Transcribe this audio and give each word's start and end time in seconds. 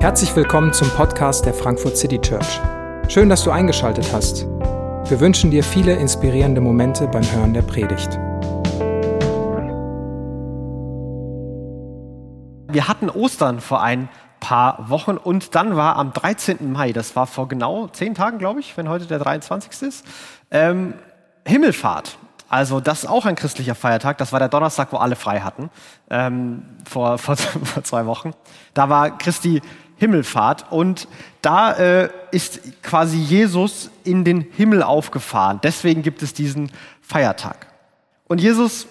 Herzlich 0.00 0.34
willkommen 0.34 0.72
zum 0.72 0.88
Podcast 0.88 1.44
der 1.44 1.52
Frankfurt 1.52 1.98
City 1.98 2.18
Church. 2.18 2.58
Schön, 3.08 3.28
dass 3.28 3.44
du 3.44 3.50
eingeschaltet 3.50 4.10
hast. 4.14 4.46
Wir 4.46 5.20
wünschen 5.20 5.50
dir 5.50 5.62
viele 5.62 5.92
inspirierende 5.92 6.62
Momente 6.62 7.06
beim 7.06 7.22
Hören 7.30 7.52
der 7.52 7.60
Predigt. 7.60 8.08
Wir 12.72 12.88
hatten 12.88 13.10
Ostern 13.10 13.60
vor 13.60 13.82
ein 13.82 14.08
paar 14.40 14.88
Wochen 14.88 15.18
und 15.18 15.54
dann 15.54 15.76
war 15.76 15.96
am 15.96 16.14
13. 16.14 16.72
Mai, 16.72 16.92
das 16.92 17.14
war 17.14 17.26
vor 17.26 17.46
genau 17.46 17.88
zehn 17.88 18.14
Tagen, 18.14 18.38
glaube 18.38 18.60
ich, 18.60 18.78
wenn 18.78 18.88
heute 18.88 19.04
der 19.04 19.18
23. 19.18 19.86
ist, 19.86 20.06
ähm, 20.50 20.94
Himmelfahrt. 21.46 22.16
Also 22.50 22.80
das 22.80 23.04
ist 23.04 23.08
auch 23.08 23.26
ein 23.26 23.36
christlicher 23.36 23.76
Feiertag. 23.76 24.18
Das 24.18 24.32
war 24.32 24.40
der 24.40 24.48
Donnerstag, 24.48 24.92
wo 24.92 24.96
alle 24.96 25.14
frei 25.14 25.40
hatten, 25.40 25.70
ähm, 26.10 26.64
vor, 26.84 27.16
vor, 27.16 27.36
vor 27.64 27.84
zwei 27.84 28.06
Wochen. 28.06 28.32
Da 28.74 28.88
war 28.88 29.16
Christi 29.16 29.62
Himmelfahrt 30.00 30.72
und 30.72 31.06
da 31.42 31.72
äh, 31.72 32.08
ist 32.30 32.82
quasi 32.82 33.18
Jesus 33.18 33.90
in 34.02 34.24
den 34.24 34.40
Himmel 34.40 34.82
aufgefahren. 34.82 35.60
Deswegen 35.62 36.02
gibt 36.02 36.22
es 36.22 36.32
diesen 36.32 36.72
Feiertag. 37.02 37.66
Und 38.26 38.40
Jesus 38.40 38.86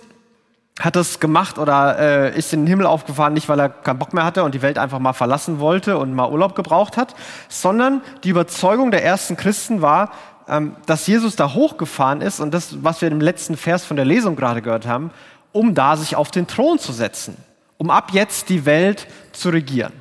hat 0.79 0.95
das 0.95 1.19
gemacht 1.19 1.57
oder 1.57 1.97
äh, 1.97 2.37
ist 2.37 2.53
in 2.53 2.61
den 2.61 2.67
Himmel 2.67 2.85
aufgefahren, 2.85 3.33
nicht 3.33 3.49
weil 3.49 3.59
er 3.59 3.69
keinen 3.69 3.97
Bock 3.97 4.13
mehr 4.13 4.23
hatte 4.23 4.43
und 4.43 4.53
die 4.53 4.61
Welt 4.61 4.77
einfach 4.77 4.99
mal 4.99 5.13
verlassen 5.13 5.59
wollte 5.59 5.97
und 5.97 6.13
mal 6.13 6.29
Urlaub 6.29 6.55
gebraucht 6.55 6.95
hat, 6.95 7.15
sondern 7.49 8.01
die 8.23 8.29
Überzeugung 8.29 8.91
der 8.91 9.03
ersten 9.03 9.35
Christen 9.35 9.81
war, 9.81 10.11
ähm, 10.47 10.75
dass 10.85 11.07
Jesus 11.07 11.35
da 11.35 11.55
hochgefahren 11.55 12.21
ist 12.21 12.39
und 12.39 12.53
das, 12.53 12.83
was 12.83 13.01
wir 13.01 13.09
im 13.09 13.19
letzten 13.19 13.57
Vers 13.57 13.83
von 13.83 13.97
der 13.97 14.05
Lesung 14.05 14.35
gerade 14.35 14.61
gehört 14.61 14.85
haben, 14.85 15.09
um 15.51 15.73
da 15.73 15.97
sich 15.97 16.15
auf 16.15 16.29
den 16.29 16.45
Thron 16.45 16.77
zu 16.77 16.93
setzen, 16.93 17.35
um 17.77 17.89
ab 17.89 18.11
jetzt 18.13 18.49
die 18.49 18.65
Welt 18.65 19.07
zu 19.31 19.49
regieren. 19.49 19.93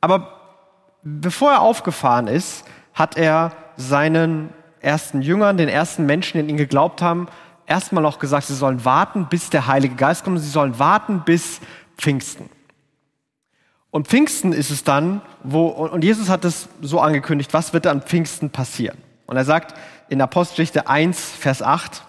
Aber 0.00 0.35
bevor 1.06 1.52
er 1.52 1.60
aufgefahren 1.60 2.26
ist, 2.26 2.64
hat 2.92 3.16
er 3.16 3.52
seinen 3.76 4.50
ersten 4.80 5.22
Jüngern, 5.22 5.56
den 5.56 5.68
ersten 5.68 6.04
Menschen, 6.04 6.42
die 6.42 6.50
ihn 6.50 6.56
geglaubt 6.56 7.00
haben, 7.00 7.28
erstmal 7.66 8.02
noch 8.02 8.18
gesagt, 8.18 8.46
sie 8.46 8.54
sollen 8.54 8.84
warten, 8.84 9.26
bis 9.28 9.48
der 9.50 9.66
Heilige 9.66 9.94
Geist 9.94 10.24
kommt, 10.24 10.40
sie 10.40 10.48
sollen 10.48 10.78
warten 10.78 11.22
bis 11.24 11.60
Pfingsten. 11.96 12.50
Und 13.90 14.08
Pfingsten 14.08 14.52
ist 14.52 14.70
es 14.70 14.84
dann, 14.84 15.22
wo, 15.42 15.68
und 15.68 16.02
Jesus 16.02 16.28
hat 16.28 16.44
es 16.44 16.68
so 16.82 17.00
angekündigt, 17.00 17.54
was 17.54 17.72
wird 17.72 17.86
an 17.86 18.02
Pfingsten 18.02 18.50
passieren? 18.50 18.98
Und 19.26 19.36
er 19.36 19.44
sagt 19.44 19.74
in 20.08 20.20
Apostelgeschichte 20.20 20.88
1, 20.88 21.30
Vers 21.38 21.62
8, 21.62 22.02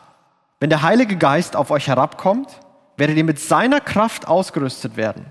wenn 0.60 0.70
der 0.70 0.82
Heilige 0.82 1.18
Geist 1.18 1.56
auf 1.56 1.70
euch 1.70 1.88
herabkommt, 1.88 2.50
werdet 2.98 3.16
ihr 3.16 3.24
mit 3.24 3.40
seiner 3.40 3.80
Kraft 3.80 4.28
ausgerüstet 4.28 4.98
werden. 4.98 5.26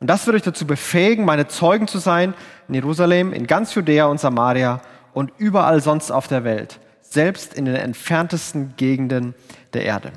Und 0.00 0.06
das 0.06 0.26
wird 0.26 0.36
euch 0.36 0.42
dazu 0.42 0.66
befähigen, 0.66 1.26
meine 1.26 1.46
Zeugen 1.46 1.86
zu 1.86 1.98
sein 1.98 2.32
in 2.70 2.74
Jerusalem, 2.74 3.32
in 3.32 3.48
ganz 3.48 3.74
Judäa 3.74 4.06
und 4.06 4.20
Samaria 4.20 4.80
und 5.12 5.32
überall 5.38 5.82
sonst 5.82 6.12
auf 6.12 6.28
der 6.28 6.44
Welt, 6.44 6.78
selbst 7.02 7.52
in 7.52 7.64
den 7.64 7.74
entferntesten 7.74 8.74
Gegenden 8.76 9.34
der 9.74 9.84
Erde. 9.84 10.12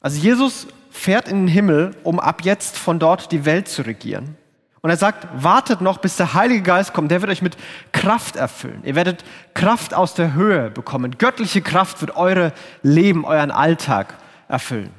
Also 0.00 0.20
Jesus 0.20 0.68
fährt 0.92 1.28
in 1.28 1.46
den 1.46 1.48
Himmel, 1.48 1.96
um 2.04 2.20
ab 2.20 2.42
jetzt 2.44 2.78
von 2.78 3.00
dort 3.00 3.32
die 3.32 3.44
Welt 3.44 3.66
zu 3.66 3.82
regieren. 3.82 4.36
Und 4.80 4.90
er 4.90 4.96
sagt, 4.96 5.26
wartet 5.42 5.80
noch, 5.80 5.98
bis 5.98 6.16
der 6.16 6.34
Heilige 6.34 6.62
Geist 6.62 6.92
kommt. 6.92 7.10
Der 7.10 7.20
wird 7.20 7.32
euch 7.32 7.42
mit 7.42 7.56
Kraft 7.90 8.36
erfüllen. 8.36 8.80
Ihr 8.84 8.94
werdet 8.94 9.24
Kraft 9.52 9.92
aus 9.92 10.14
der 10.14 10.34
Höhe 10.34 10.70
bekommen. 10.70 11.18
Göttliche 11.18 11.62
Kraft 11.62 12.00
wird 12.00 12.16
eure 12.16 12.52
Leben, 12.82 13.24
euren 13.24 13.50
Alltag 13.50 14.14
erfüllen. 14.46 14.90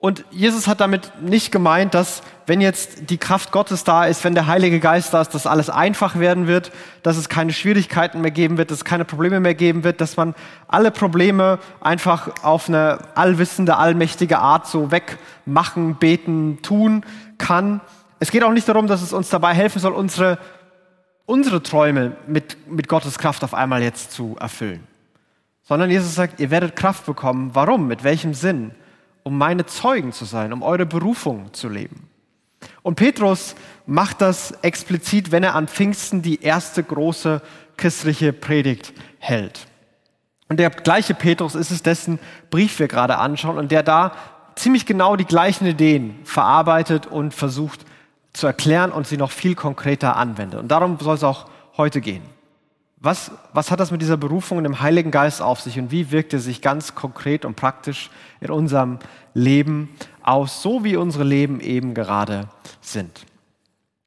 Und 0.00 0.24
Jesus 0.30 0.68
hat 0.68 0.80
damit 0.80 1.10
nicht 1.20 1.50
gemeint, 1.50 1.92
dass 1.92 2.22
wenn 2.46 2.60
jetzt 2.60 3.10
die 3.10 3.18
Kraft 3.18 3.50
Gottes 3.50 3.82
da 3.82 4.04
ist, 4.04 4.22
wenn 4.22 4.36
der 4.36 4.46
Heilige 4.46 4.78
Geist 4.78 5.12
da 5.12 5.20
ist, 5.20 5.34
dass 5.34 5.44
alles 5.44 5.70
einfach 5.70 6.20
werden 6.20 6.46
wird, 6.46 6.70
dass 7.02 7.16
es 7.16 7.28
keine 7.28 7.52
Schwierigkeiten 7.52 8.20
mehr 8.20 8.30
geben 8.30 8.58
wird, 8.58 8.70
dass 8.70 8.78
es 8.78 8.84
keine 8.84 9.04
Probleme 9.04 9.40
mehr 9.40 9.54
geben 9.54 9.82
wird, 9.82 10.00
dass 10.00 10.16
man 10.16 10.36
alle 10.68 10.92
Probleme 10.92 11.58
einfach 11.80 12.44
auf 12.44 12.68
eine 12.68 13.00
allwissende, 13.16 13.76
allmächtige 13.76 14.38
Art 14.38 14.68
so 14.68 14.92
wegmachen, 14.92 15.96
beten, 15.96 16.60
tun 16.62 17.04
kann. 17.36 17.80
Es 18.20 18.30
geht 18.30 18.44
auch 18.44 18.52
nicht 18.52 18.68
darum, 18.68 18.86
dass 18.86 19.02
es 19.02 19.12
uns 19.12 19.30
dabei 19.30 19.52
helfen 19.52 19.80
soll, 19.80 19.94
unsere, 19.94 20.38
unsere 21.26 21.60
Träume 21.60 22.16
mit, 22.28 22.70
mit 22.70 22.86
Gottes 22.86 23.18
Kraft 23.18 23.42
auf 23.42 23.52
einmal 23.52 23.82
jetzt 23.82 24.12
zu 24.12 24.36
erfüllen. 24.38 24.86
Sondern 25.64 25.90
Jesus 25.90 26.14
sagt, 26.14 26.38
ihr 26.38 26.52
werdet 26.52 26.76
Kraft 26.76 27.04
bekommen. 27.04 27.50
Warum? 27.54 27.88
Mit 27.88 28.04
welchem 28.04 28.32
Sinn? 28.32 28.70
Um 29.28 29.36
meine 29.36 29.66
Zeugen 29.66 30.12
zu 30.12 30.24
sein, 30.24 30.54
um 30.54 30.62
eure 30.62 30.86
Berufung 30.86 31.52
zu 31.52 31.68
leben. 31.68 32.08
Und 32.82 32.94
Petrus 32.94 33.54
macht 33.84 34.22
das 34.22 34.52
explizit, 34.62 35.32
wenn 35.32 35.42
er 35.42 35.54
an 35.54 35.68
Pfingsten 35.68 36.22
die 36.22 36.42
erste 36.42 36.82
große 36.82 37.42
christliche 37.76 38.32
Predigt 38.32 38.94
hält. 39.18 39.66
Und 40.48 40.58
der 40.58 40.70
gleiche 40.70 41.12
Petrus 41.12 41.54
ist 41.54 41.70
es, 41.70 41.82
dessen 41.82 42.18
Brief 42.48 42.78
wir 42.78 42.88
gerade 42.88 43.18
anschauen 43.18 43.58
und 43.58 43.70
der 43.70 43.82
da 43.82 44.12
ziemlich 44.54 44.86
genau 44.86 45.14
die 45.14 45.26
gleichen 45.26 45.66
Ideen 45.66 46.18
verarbeitet 46.24 47.06
und 47.06 47.34
versucht 47.34 47.84
zu 48.32 48.46
erklären 48.46 48.90
und 48.90 49.06
sie 49.06 49.18
noch 49.18 49.30
viel 49.30 49.54
konkreter 49.54 50.16
anwendet. 50.16 50.58
Und 50.58 50.68
darum 50.68 50.96
soll 51.00 51.16
es 51.16 51.22
auch 51.22 51.50
heute 51.76 52.00
gehen. 52.00 52.22
Was, 53.00 53.30
was 53.52 53.70
hat 53.70 53.78
das 53.78 53.92
mit 53.92 54.02
dieser 54.02 54.16
Berufung 54.16 54.58
und 54.58 54.64
dem 54.64 54.80
Heiligen 54.80 55.12
Geist 55.12 55.40
auf 55.40 55.60
sich 55.60 55.78
und 55.78 55.92
wie 55.92 56.10
wirkt 56.10 56.32
er 56.32 56.40
sich 56.40 56.60
ganz 56.62 56.96
konkret 56.96 57.44
und 57.44 57.54
praktisch 57.54 58.10
in 58.40 58.50
unserem 58.50 58.98
Leben 59.34 59.90
aus, 60.22 60.62
so 60.62 60.82
wie 60.82 60.96
unsere 60.96 61.22
Leben 61.22 61.60
eben 61.60 61.94
gerade 61.94 62.48
sind? 62.80 63.24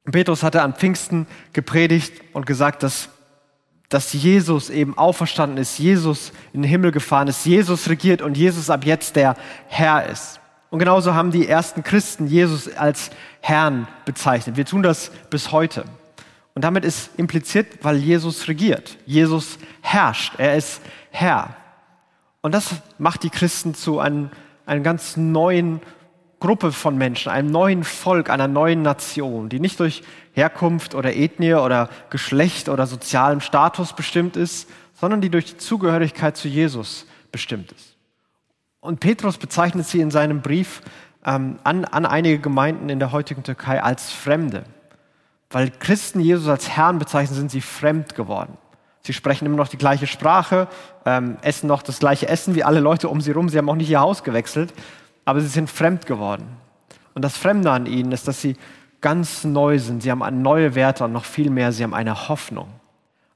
Petrus 0.04 0.42
hatte 0.42 0.62
am 0.62 0.74
Pfingsten 0.74 1.26
gepredigt 1.54 2.12
und 2.34 2.44
gesagt, 2.44 2.82
dass, 2.82 3.08
dass 3.88 4.12
Jesus 4.12 4.68
eben 4.68 4.98
auferstanden 4.98 5.56
ist, 5.58 5.78
Jesus 5.78 6.32
in 6.52 6.60
den 6.60 6.68
Himmel 6.68 6.90
gefahren 6.90 7.28
ist, 7.28 7.46
Jesus 7.46 7.88
regiert 7.88 8.20
und 8.20 8.36
Jesus 8.36 8.68
ab 8.68 8.84
jetzt 8.84 9.16
der 9.16 9.36
Herr 9.68 10.06
ist. 10.06 10.40
Und 10.70 10.80
genauso 10.80 11.14
haben 11.14 11.30
die 11.30 11.48
ersten 11.48 11.82
Christen 11.82 12.26
Jesus 12.26 12.74
als 12.74 13.10
Herrn 13.40 13.86
bezeichnet. 14.04 14.56
Wir 14.56 14.66
tun 14.66 14.82
das 14.82 15.10
bis 15.30 15.52
heute. 15.52 15.84
Und 16.54 16.62
damit 16.62 16.84
ist 16.84 17.10
impliziert, 17.18 17.82
weil 17.82 17.96
Jesus 17.96 18.48
regiert. 18.48 18.98
Jesus 19.06 19.58
herrscht. 19.80 20.34
Er 20.38 20.56
ist 20.56 20.82
Herr. 21.10 21.56
Und 22.42 22.52
das 22.52 22.74
macht 22.98 23.22
die 23.22 23.30
Christen 23.30 23.74
zu 23.74 24.00
einem, 24.00 24.30
einer 24.66 24.80
ganz 24.80 25.16
neuen 25.16 25.80
Gruppe 26.40 26.72
von 26.72 26.98
Menschen, 26.98 27.30
einem 27.30 27.50
neuen 27.50 27.84
Volk, 27.84 28.28
einer 28.28 28.48
neuen 28.48 28.82
Nation, 28.82 29.48
die 29.48 29.60
nicht 29.60 29.78
durch 29.78 30.02
Herkunft 30.32 30.94
oder 30.96 31.14
Ethnie 31.14 31.54
oder 31.54 31.88
Geschlecht 32.10 32.68
oder 32.68 32.88
sozialem 32.88 33.40
Status 33.40 33.92
bestimmt 33.92 34.36
ist, 34.36 34.68
sondern 34.92 35.20
die 35.20 35.30
durch 35.30 35.46
die 35.46 35.56
Zugehörigkeit 35.56 36.36
zu 36.36 36.48
Jesus 36.48 37.06
bestimmt 37.30 37.70
ist. 37.70 37.96
Und 38.80 38.98
Petrus 38.98 39.38
bezeichnet 39.38 39.86
sie 39.86 40.00
in 40.00 40.10
seinem 40.10 40.42
Brief 40.42 40.82
ähm, 41.24 41.60
an, 41.62 41.84
an 41.84 42.04
einige 42.04 42.40
Gemeinden 42.40 42.88
in 42.88 42.98
der 42.98 43.12
heutigen 43.12 43.44
Türkei 43.44 43.80
als 43.80 44.10
Fremde. 44.10 44.64
Weil 45.52 45.70
Christen 45.70 46.20
Jesus 46.20 46.48
als 46.48 46.68
Herrn 46.70 46.98
bezeichnen, 46.98 47.36
sind 47.36 47.50
sie 47.50 47.60
fremd 47.60 48.14
geworden. 48.14 48.56
Sie 49.02 49.12
sprechen 49.12 49.46
immer 49.46 49.56
noch 49.56 49.68
die 49.68 49.78
gleiche 49.78 50.06
Sprache, 50.06 50.68
ähm, 51.04 51.36
essen 51.42 51.66
noch 51.66 51.82
das 51.82 51.98
gleiche 51.98 52.28
Essen 52.28 52.54
wie 52.54 52.64
alle 52.64 52.80
Leute 52.80 53.08
um 53.08 53.20
sie 53.20 53.30
herum. 53.30 53.48
Sie 53.48 53.58
haben 53.58 53.68
auch 53.68 53.76
nicht 53.76 53.90
ihr 53.90 54.00
Haus 54.00 54.22
gewechselt, 54.22 54.72
aber 55.24 55.40
sie 55.40 55.48
sind 55.48 55.68
fremd 55.68 56.06
geworden. 56.06 56.46
Und 57.14 57.22
das 57.22 57.36
Fremde 57.36 57.70
an 57.70 57.86
ihnen 57.86 58.12
ist, 58.12 58.28
dass 58.28 58.40
sie 58.40 58.56
ganz 59.00 59.44
neu 59.44 59.78
sind. 59.78 60.02
Sie 60.02 60.10
haben 60.10 60.42
neue 60.42 60.74
Werte 60.74 61.04
und 61.04 61.12
noch 61.12 61.24
viel 61.24 61.50
mehr, 61.50 61.72
sie 61.72 61.82
haben 61.82 61.94
eine 61.94 62.28
Hoffnung. 62.28 62.68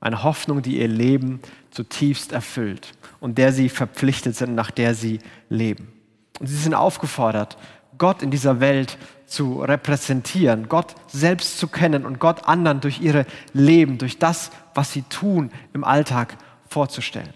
Eine 0.01 0.23
Hoffnung, 0.23 0.63
die 0.63 0.79
ihr 0.79 0.89
Leben 0.89 1.41
zutiefst 1.71 2.33
erfüllt 2.33 2.93
und 3.19 3.37
der 3.37 3.53
sie 3.53 3.69
verpflichtet 3.69 4.37
sind, 4.37 4.55
nach 4.55 4.71
der 4.71 4.95
sie 4.95 5.19
leben. 5.49 5.93
Und 6.39 6.47
sie 6.47 6.57
sind 6.57 6.75
aufgefordert, 6.75 7.57
Gott 7.99 8.23
in 8.23 8.31
dieser 8.31 8.61
Welt 8.61 8.99
zu 9.27 9.61
repräsentieren, 9.61 10.69
Gott 10.69 10.95
selbst 11.09 11.59
zu 11.59 11.69
kennen 11.69 12.07
und 12.07 12.19
Gott 12.19 12.47
anderen 12.47 12.81
durch 12.81 13.01
ihre 13.01 13.27
Leben, 13.53 13.99
durch 13.99 14.19
das, 14.19 14.51
was 14.75 14.93
sie 14.93 15.03
tun 15.03 15.51
im 15.73 15.85
Alltag 15.85 16.37
vorzustellen. 16.69 17.33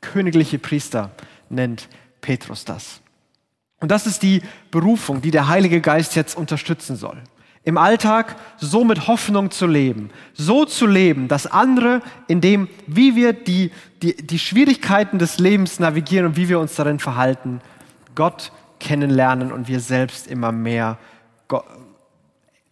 Königliche 0.00 0.58
Priester 0.58 1.10
nennt 1.48 1.88
Petrus 2.20 2.64
das. 2.64 3.00
Und 3.80 3.90
das 3.90 4.06
ist 4.06 4.22
die 4.22 4.42
Berufung, 4.70 5.20
die 5.20 5.30
der 5.30 5.48
Heilige 5.48 5.80
Geist 5.80 6.14
jetzt 6.14 6.36
unterstützen 6.36 6.96
soll. 6.96 7.20
Im 7.64 7.78
Alltag 7.78 8.36
so 8.58 8.84
mit 8.84 9.08
Hoffnung 9.08 9.50
zu 9.50 9.66
leben, 9.66 10.10
so 10.34 10.66
zu 10.66 10.86
leben, 10.86 11.28
dass 11.28 11.46
andere 11.46 12.02
in 12.28 12.42
dem, 12.42 12.68
wie 12.86 13.16
wir 13.16 13.32
die, 13.32 13.72
die, 14.02 14.14
die 14.14 14.38
Schwierigkeiten 14.38 15.18
des 15.18 15.38
Lebens 15.38 15.80
navigieren 15.80 16.26
und 16.26 16.36
wie 16.36 16.50
wir 16.50 16.60
uns 16.60 16.74
darin 16.74 16.98
verhalten, 16.98 17.62
Gott 18.14 18.52
kennenlernen 18.84 19.50
und 19.50 19.66
wir 19.66 19.80
selbst 19.80 20.26
immer 20.26 20.52
mehr, 20.52 20.98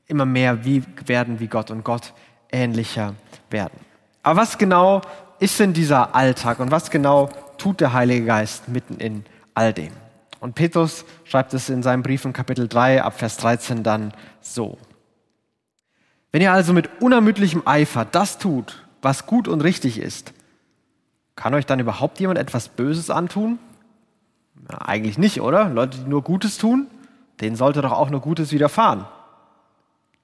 immer 0.07 0.27
mehr 0.27 0.65
wie 0.65 0.85
werden 1.07 1.41
wie 1.41 1.49
Gott 1.49 1.71
und 1.71 1.83
Gott 1.85 2.13
ähnlicher 2.51 3.15
werden. 3.51 3.81
Aber 4.23 4.41
was 4.41 4.59
genau 4.59 5.01
ist 5.41 5.59
denn 5.59 5.73
dieser 5.73 6.15
Alltag 6.15 6.61
und 6.61 6.71
was 6.71 6.91
genau 6.91 7.31
tut 7.59 7.81
der 7.81 7.93
Heilige 7.93 8.27
Geist 8.27 8.69
mitten 8.69 8.99
in 8.99 9.25
all 9.55 9.73
dem? 9.73 9.93
Und 10.39 10.55
Petrus 10.55 11.05
schreibt 11.25 11.55
es 11.55 11.69
in 11.69 11.83
seinem 11.83 12.03
Brief 12.03 12.25
in 12.25 12.33
Kapitel 12.33 12.69
3 12.69 13.03
ab 13.03 13.19
Vers 13.19 13.39
13 13.39 13.83
dann 13.83 14.13
so. 14.41 14.77
Wenn 16.31 16.43
ihr 16.43 16.53
also 16.53 16.73
mit 16.73 17.01
unermüdlichem 17.01 17.63
Eifer 17.65 18.05
das 18.05 18.39
tut, 18.39 18.85
was 19.01 19.27
gut 19.27 19.49
und 19.49 19.63
richtig 19.63 19.99
ist, 19.99 20.33
kann 21.37 21.55
euch 21.55 21.67
dann 21.67 21.81
überhaupt 21.81 22.21
jemand 22.21 22.39
etwas 22.39 22.69
Böses 22.69 23.09
antun? 23.11 23.59
Ja, 24.71 24.79
eigentlich 24.83 25.19
nicht, 25.19 25.41
oder? 25.41 25.69
Leute, 25.69 25.99
die 25.99 26.09
nur 26.09 26.23
Gutes 26.23 26.59
tun, 26.59 26.87
denen 27.41 27.57
sollte 27.57 27.83
doch 27.83 27.93
auch 27.93 28.11
nur 28.11 28.21
Gutes 28.21 28.53
widerfahren. 28.53 29.07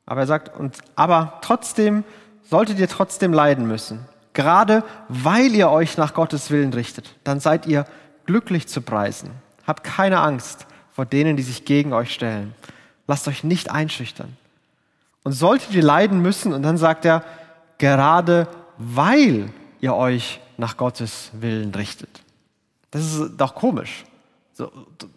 Aber 0.07 0.21
er 0.21 0.27
sagt, 0.27 0.57
und, 0.59 0.79
aber 0.97 1.39
trotzdem 1.43 2.05
solltet 2.43 2.79
ihr 2.79 2.89
trotzdem 2.89 3.33
leiden 3.33 3.67
müssen. 3.67 4.01
Gerade 4.33 4.85
weil 5.09 5.55
ihr 5.55 5.69
euch 5.71 5.97
nach 5.97 6.15
Gottes 6.15 6.51
Willen 6.51 6.73
richtet, 6.73 7.15
dann 7.25 7.41
seid 7.41 7.67
ihr 7.67 7.85
glücklich 8.25 8.69
zu 8.69 8.81
preisen. 8.81 9.31
Habt 9.67 9.85
keine 9.85 10.21
Angst 10.21 10.67
vor 10.93 11.05
denen, 11.05 11.37
die 11.37 11.43
sich 11.43 11.65
gegen 11.65 11.93
euch 11.93 12.15
stellen. 12.15 12.55
Lasst 13.07 13.29
euch 13.29 13.45
nicht 13.45 13.71
einschüchtern. 13.71 14.37
Und 15.25 15.33
solltet 15.33 15.73
ihr 15.73 15.83
leiden 15.83 16.23
müssen, 16.23 16.53
und 16.53 16.63
dann 16.63 16.79
sagt 16.79 17.05
er, 17.05 17.25
gerade 17.79 18.49
weil 18.79 19.51
ihr 19.81 19.95
euch 19.95 20.41
nach 20.57 20.77
Gottes 20.77 21.31
Willen 21.35 21.75
richtet. 21.75 22.23
Das 22.91 23.05
ist 23.05 23.33
doch 23.37 23.55
komisch. 23.55 24.05
So, 24.59 24.73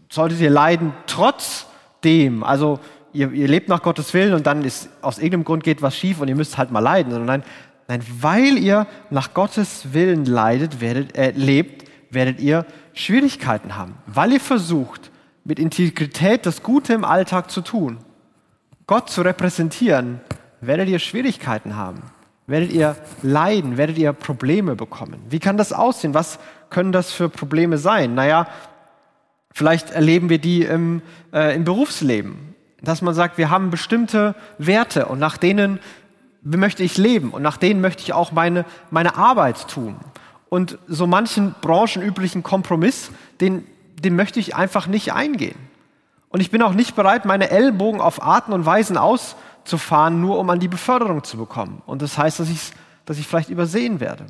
solltet 0.08 0.40
ihr 0.40 0.52
leiden 0.52 0.94
trotzdem, 1.08 2.44
also 2.44 2.80
ihr, 3.12 3.32
ihr, 3.32 3.48
lebt 3.48 3.70
nach 3.70 3.82
Gottes 3.82 4.14
Willen 4.14 4.36
und 4.36 4.46
dann 4.46 4.64
ist 4.64 4.88
aus 5.02 5.18
irgendeinem 5.18 5.46
Grund 5.46 5.64
geht 5.64 5.82
was 5.82 5.98
schief 5.98 6.22
und 6.22 6.28
ihr 6.28 6.36
müsst 6.36 6.60
halt 6.60 6.70
mal 6.70 6.80
leiden, 6.80 7.12
sondern 7.12 7.44
nein, 7.88 8.04
weil 8.20 8.60
ihr 8.60 8.86
nach 9.10 9.34
Gottes 9.34 9.94
Willen 9.94 10.26
leidet, 10.26 10.80
werdet, 10.80 11.18
äh, 11.18 11.32
lebt, 11.32 11.90
werdet 12.12 12.40
ihr 12.40 12.68
Schwierigkeiten 12.94 13.76
haben, 13.76 13.96
weil 14.06 14.34
ihr 14.34 14.40
versucht, 14.40 15.10
mit 15.44 15.58
Integrität 15.58 16.46
das 16.46 16.62
Gute 16.62 16.94
im 16.94 17.04
Alltag 17.04 17.50
zu 17.50 17.62
tun, 17.62 17.98
Gott 18.86 19.10
zu 19.10 19.24
repräsentieren, 19.24 20.22
werdet 20.60 20.88
ihr 20.88 21.00
Schwierigkeiten 21.00 21.76
haben, 21.76 22.04
werdet 22.46 22.72
ihr 22.72 22.96
leiden, 23.24 23.78
werdet 23.78 23.98
ihr 23.98 24.14
Probleme 24.14 24.76
bekommen. 24.76 25.20
Wie 25.32 25.40
kann 25.40 25.58
das 25.58 25.74
aussehen? 25.74 26.14
Was 26.14 26.38
können 26.70 26.92
das 26.92 27.12
für 27.12 27.28
Probleme 27.28 27.80
sein? 27.80 28.14
Naja, 28.14 28.48
vielleicht 29.54 29.92
erleben 29.92 30.30
wir 30.30 30.40
die 30.40 30.64
im, 30.64 31.02
äh, 31.34 31.56
im 31.56 31.64
Berufsleben, 31.64 32.56
dass 32.82 33.02
man 33.02 33.14
sagt, 33.14 33.38
wir 33.38 33.50
haben 33.50 33.70
bestimmte 33.70 34.36
Werte 34.58 35.06
und 35.06 35.20
nach 35.20 35.38
denen 35.38 35.80
möchte 36.44 36.84
ich 36.84 36.98
leben 36.98 37.32
und 37.32 37.42
nach 37.42 37.58
denen 37.58 37.82
möchte 37.82 38.02
ich 38.02 38.14
auch 38.14 38.32
meine, 38.32 38.66
meine 38.90 39.16
Arbeit 39.16 39.68
tun. 39.68 39.96
Und 40.50 40.78
so 40.88 41.08
manchen 41.08 41.56
branchenüblichen 41.62 42.44
Kompromiss, 42.44 43.12
den, 43.40 43.66
den 44.00 44.16
möchte 44.16 44.40
ich 44.40 44.56
einfach 44.56 44.88
nicht 44.88 45.14
eingehen. 45.14 45.56
Und 46.30 46.42
ich 46.42 46.50
bin 46.50 46.62
auch 46.62 46.74
nicht 46.74 46.96
bereit, 46.96 47.26
meine 47.26 47.50
Ellbogen 47.50 48.02
auf 48.02 48.22
Arten 48.22 48.54
und 48.54 48.66
Weisen 48.66 48.98
auszufahren, 48.98 50.20
nur 50.20 50.40
um 50.40 50.50
an 50.50 50.60
die 50.60 50.68
Beförderung 50.68 51.24
zu 51.24 51.38
bekommen. 51.38 51.82
Und 51.86 52.02
das 52.02 52.18
heißt, 52.18 52.40
dass, 52.40 52.50
ich, 52.50 52.72
dass 53.06 53.18
ich 53.18 53.28
vielleicht 53.28 53.50
übersehen 53.50 54.00
werde. 54.00 54.26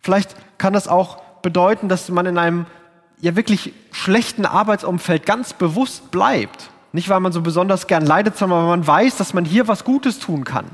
Vielleicht 0.00 0.36
kann 0.58 0.72
das 0.72 0.88
auch 0.88 1.22
bedeuten, 1.42 1.88
dass 1.88 2.08
man 2.08 2.26
in 2.26 2.38
einem 2.38 2.66
ja 3.22 3.34
wirklich 3.34 3.72
schlechten 3.90 4.44
Arbeitsumfeld 4.44 5.24
ganz 5.24 5.54
bewusst 5.54 6.10
bleibt. 6.10 6.68
Nicht, 6.92 7.08
weil 7.08 7.20
man 7.20 7.32
so 7.32 7.40
besonders 7.40 7.86
gern 7.86 8.04
leidet, 8.04 8.36
sondern 8.36 8.58
weil 8.60 8.76
man 8.76 8.86
weiß, 8.86 9.16
dass 9.16 9.32
man 9.32 9.46
hier 9.46 9.66
was 9.66 9.84
Gutes 9.84 10.18
tun 10.18 10.44
kann 10.44 10.66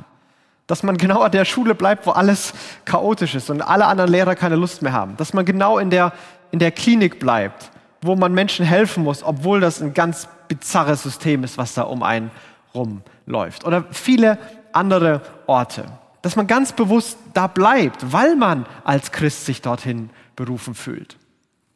dass 0.68 0.82
man 0.82 0.98
genau 0.98 1.22
an 1.22 1.32
der 1.32 1.46
Schule 1.46 1.74
bleibt, 1.74 2.06
wo 2.06 2.10
alles 2.10 2.52
chaotisch 2.84 3.34
ist 3.34 3.50
und 3.50 3.62
alle 3.62 3.86
anderen 3.86 4.10
Lehrer 4.10 4.36
keine 4.36 4.54
Lust 4.54 4.82
mehr 4.82 4.92
haben. 4.92 5.16
Dass 5.16 5.32
man 5.32 5.44
genau 5.44 5.78
in 5.78 5.90
der, 5.90 6.12
in 6.52 6.58
der 6.58 6.70
Klinik 6.70 7.18
bleibt, 7.18 7.70
wo 8.02 8.14
man 8.14 8.32
Menschen 8.32 8.66
helfen 8.66 9.02
muss, 9.02 9.22
obwohl 9.22 9.60
das 9.60 9.80
ein 9.80 9.94
ganz 9.94 10.28
bizarres 10.46 11.02
System 11.02 11.42
ist, 11.42 11.56
was 11.56 11.72
da 11.72 11.82
um 11.82 12.02
einen 12.02 12.30
rumläuft. 12.74 13.64
Oder 13.64 13.86
viele 13.90 14.38
andere 14.72 15.22
Orte. 15.46 15.86
Dass 16.20 16.36
man 16.36 16.46
ganz 16.46 16.72
bewusst 16.72 17.16
da 17.32 17.46
bleibt, 17.46 18.12
weil 18.12 18.36
man 18.36 18.66
als 18.84 19.10
Christ 19.10 19.46
sich 19.46 19.62
dorthin 19.62 20.10
berufen 20.36 20.74
fühlt. 20.74 21.16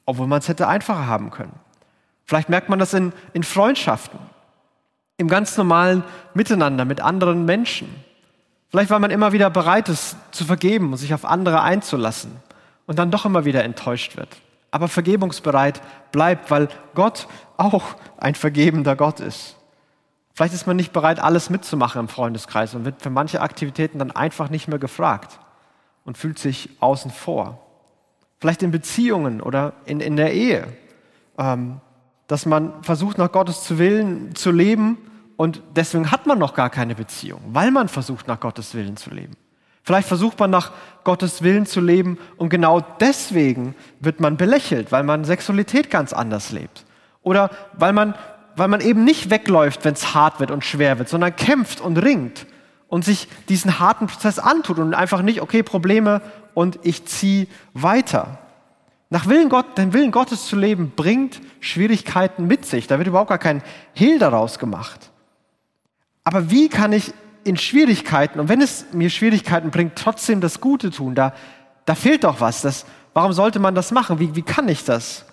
Obwohl 0.05 0.27
man 0.27 0.39
es 0.39 0.49
hätte 0.49 0.69
einfacher 0.69 1.07
haben 1.07 1.31
können. 1.31 1.55
Vielleicht 2.25 2.49
merkt 2.49 2.69
man 2.69 2.79
das 2.79 2.95
in, 2.95 3.13
in 3.33 3.43
Freundschaften, 3.43 4.19
im 5.17 5.29
ganz 5.29 5.57
normalen 5.57 6.03
Miteinander 6.35 6.85
mit 6.85 7.01
anderen 7.01 7.45
Menschen 7.45 7.89
Vielleicht, 8.73 8.89
weil 8.89 9.01
man 9.01 9.11
immer 9.11 9.33
wieder 9.33 9.51
bereit 9.51 9.91
ist 9.91 10.17
zu 10.31 10.47
vergeben 10.47 10.93
und 10.93 10.97
sich 10.97 11.13
auf 11.13 11.27
andere 11.27 11.61
einzulassen 11.61 12.33
und 12.87 12.99
dann 12.99 13.11
doch 13.11 13.27
immer 13.27 13.45
wieder 13.45 13.65
enttäuscht 13.65 14.17
wird. 14.17 14.31
Aber 14.71 14.89
vergebungsbereit 14.89 15.83
bleibt, 16.11 16.51
weil 16.51 16.69
Gott 16.95 17.29
auch 17.59 17.85
ein 18.17 18.35
vergebender 18.35 18.97
Gott 18.97 19.21
ist. 19.21 19.57
Vielleicht 20.33 20.55
ist 20.55 20.67
man 20.67 20.77
nicht 20.77 20.95
bereit, 20.95 21.21
alles 21.21 21.51
mitzumachen 21.51 22.01
im 22.01 22.09
Freundeskreis 22.09 22.75
und 22.75 22.87
wird 22.87 23.03
für 23.03 23.11
manche 23.11 23.43
Aktivitäten 23.43 23.99
dann 23.99 24.11
einfach 24.11 24.49
nicht 24.49 24.69
mehr 24.69 24.79
gefragt 24.79 25.39
und 26.07 26.17
fühlt 26.17 26.39
sich 26.39 26.71
außen 26.81 27.11
vor. 27.11 27.61
Vielleicht 28.43 28.65
in 28.65 28.73
Beziehungen 28.73 29.41
oder 29.41 29.75
in, 29.85 30.01
in 30.01 30.17
der 30.17 30.33
Ehe, 30.33 30.67
ähm, 31.39 31.81
dass 32.27 32.45
man 32.45 32.83
versucht, 32.83 33.17
nach 33.17 33.31
Gottes 33.31 33.79
Willen 33.79 34.35
zu 34.35 34.51
leben 34.51 34.99
und 35.37 35.63
deswegen 35.77 36.11
hat 36.11 36.27
man 36.27 36.41
noch 36.41 36.53
gar 36.53 36.69
keine 36.69 36.97
Beziehung, 36.97 37.41
weil 37.53 37.71
man 37.71 37.87
versucht, 37.87 38.27
nach 38.27 38.41
Gottes 38.41 38.75
Willen 38.75 38.97
zu 38.97 39.11
leben. 39.11 39.35
Vielleicht 39.85 40.09
versucht 40.09 40.41
man 40.41 40.51
nach 40.51 40.73
Gottes 41.05 41.43
Willen 41.43 41.67
zu 41.67 41.81
leben 41.81 42.19
und 42.37 42.49
genau 42.49 42.81
deswegen 42.99 43.77
wird 44.01 44.19
man 44.19 44.37
belächelt, 44.37 44.91
weil 44.91 45.05
man 45.05 45.23
Sexualität 45.23 45.89
ganz 45.89 46.13
anders 46.13 46.51
lebt. 46.51 46.85
Oder 47.23 47.49
weil 47.75 47.93
man, 47.93 48.17
weil 48.57 48.67
man 48.67 48.81
eben 48.81 49.05
nicht 49.05 49.31
wegläuft, 49.31 49.85
wenn 49.85 49.95
es 49.95 50.15
hart 50.15 50.41
wird 50.41 50.51
und 50.51 50.65
schwer 50.65 50.99
wird, 50.99 51.09
sondern 51.09 51.37
kämpft 51.37 51.81
und 51.81 51.97
ringt 51.97 52.45
und 52.93 53.07
sich 53.07 53.27
diesen 53.49 53.79
harten 53.79 54.07
Prozess 54.07 54.39
antut 54.39 54.79
und 54.79 54.93
einfach 54.93 55.23
nicht, 55.23 55.41
okay, 55.41 55.63
Probleme 55.63 56.21
und 56.53 56.79
ich 56.83 57.07
ziehe 57.07 57.47
weiter. 57.73 58.37
Nach 59.09 59.29
Willen 59.29 59.49
Gott, 59.49 59.79
den 59.79 59.95
Willen 59.95 60.11
Gottes 60.11 60.45
zu 60.45 60.57
leben, 60.57 60.93
bringt 60.95 61.41
Schwierigkeiten 61.61 62.47
mit 62.47 62.67
sich. 62.67 62.89
Da 62.89 62.99
wird 62.99 63.09
überhaupt 63.09 63.31
gar 63.31 63.39
kein 63.39 63.63
Hehl 63.95 64.19
daraus 64.19 64.59
gemacht. 64.59 65.11
Aber 66.23 66.51
wie 66.51 66.69
kann 66.69 66.93
ich 66.93 67.15
in 67.45 67.57
Schwierigkeiten, 67.57 68.39
und 68.39 68.51
wenn 68.51 68.61
es 68.61 68.85
mir 68.93 69.09
Schwierigkeiten 69.09 69.71
bringt, 69.71 69.97
trotzdem 69.97 70.43
das 70.43 70.61
Gute 70.61 70.91
tun? 70.91 71.15
Da, 71.15 71.33
da 71.87 71.95
fehlt 71.95 72.25
doch 72.25 72.43
was. 72.43 72.61
Das, 72.61 72.85
warum 73.15 73.33
sollte 73.33 73.59
man 73.59 73.75
das 73.75 73.91
machen? 73.91 74.19
Wie, 74.19 74.37
wie 74.37 74.43
kann 74.43 74.69
ich 74.69 74.85
das? 74.85 75.25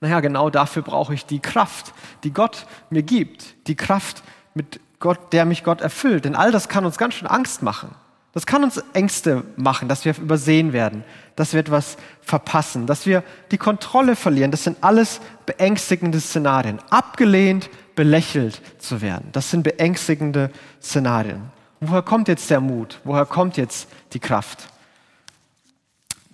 Naja, 0.00 0.20
genau 0.20 0.48
dafür 0.48 0.82
brauche 0.82 1.12
ich 1.12 1.26
die 1.26 1.40
Kraft, 1.40 1.92
die 2.22 2.32
Gott 2.32 2.66
mir 2.88 3.02
gibt. 3.02 3.66
Die 3.66 3.74
Kraft, 3.74 4.22
mit 4.56 4.80
Gott, 5.06 5.32
der 5.32 5.44
mich 5.44 5.62
Gott 5.62 5.82
erfüllt. 5.82 6.24
Denn 6.24 6.34
all 6.34 6.50
das 6.50 6.68
kann 6.68 6.84
uns 6.84 6.98
ganz 6.98 7.14
schön 7.14 7.28
Angst 7.28 7.62
machen. 7.62 7.94
Das 8.32 8.44
kann 8.44 8.64
uns 8.64 8.82
Ängste 8.92 9.44
machen, 9.54 9.86
dass 9.88 10.04
wir 10.04 10.18
übersehen 10.18 10.72
werden, 10.72 11.04
dass 11.36 11.52
wir 11.52 11.60
etwas 11.60 11.96
verpassen, 12.22 12.88
dass 12.88 13.06
wir 13.06 13.22
die 13.52 13.56
Kontrolle 13.56 14.16
verlieren. 14.16 14.50
Das 14.50 14.64
sind 14.64 14.78
alles 14.80 15.20
beängstigende 15.46 16.18
Szenarien. 16.18 16.80
Abgelehnt, 16.90 17.70
belächelt 17.94 18.60
zu 18.78 19.00
werden. 19.00 19.28
Das 19.30 19.48
sind 19.52 19.62
beängstigende 19.62 20.50
Szenarien. 20.82 21.52
Woher 21.78 22.02
kommt 22.02 22.26
jetzt 22.26 22.50
der 22.50 22.60
Mut? 22.60 23.00
Woher 23.04 23.26
kommt 23.26 23.56
jetzt 23.56 23.88
die 24.12 24.18
Kraft? 24.18 24.66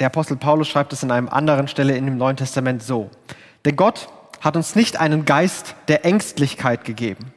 Der 0.00 0.06
Apostel 0.06 0.38
Paulus 0.38 0.66
schreibt 0.66 0.94
es 0.94 1.02
in 1.02 1.10
einem 1.10 1.28
anderen 1.28 1.68
Stelle 1.68 1.94
in 1.94 2.06
dem 2.06 2.16
Neuen 2.16 2.38
Testament 2.38 2.82
so. 2.82 3.10
Denn 3.66 3.76
Gott 3.76 4.08
hat 4.40 4.56
uns 4.56 4.74
nicht 4.74 4.98
einen 4.98 5.26
Geist 5.26 5.74
der 5.88 6.06
Ängstlichkeit 6.06 6.86
gegeben, 6.86 7.34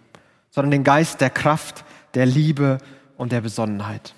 sondern 0.56 0.72
den 0.72 0.84
Geist 0.86 1.20
der 1.20 1.30
Kraft, 1.30 1.84
der 2.14 2.26
Liebe 2.26 2.78
und 3.18 3.34
der 3.34 3.42
Besonnenheit. 3.42 4.16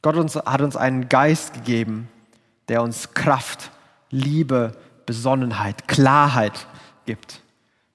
Gott 0.00 0.16
hat 0.16 0.62
uns 0.62 0.76
einen 0.76 1.10
Geist 1.10 1.52
gegeben, 1.52 2.08
der 2.68 2.82
uns 2.82 3.12
Kraft, 3.12 3.70
Liebe, 4.08 4.72
Besonnenheit, 5.04 5.86
Klarheit 5.86 6.66
gibt, 7.04 7.42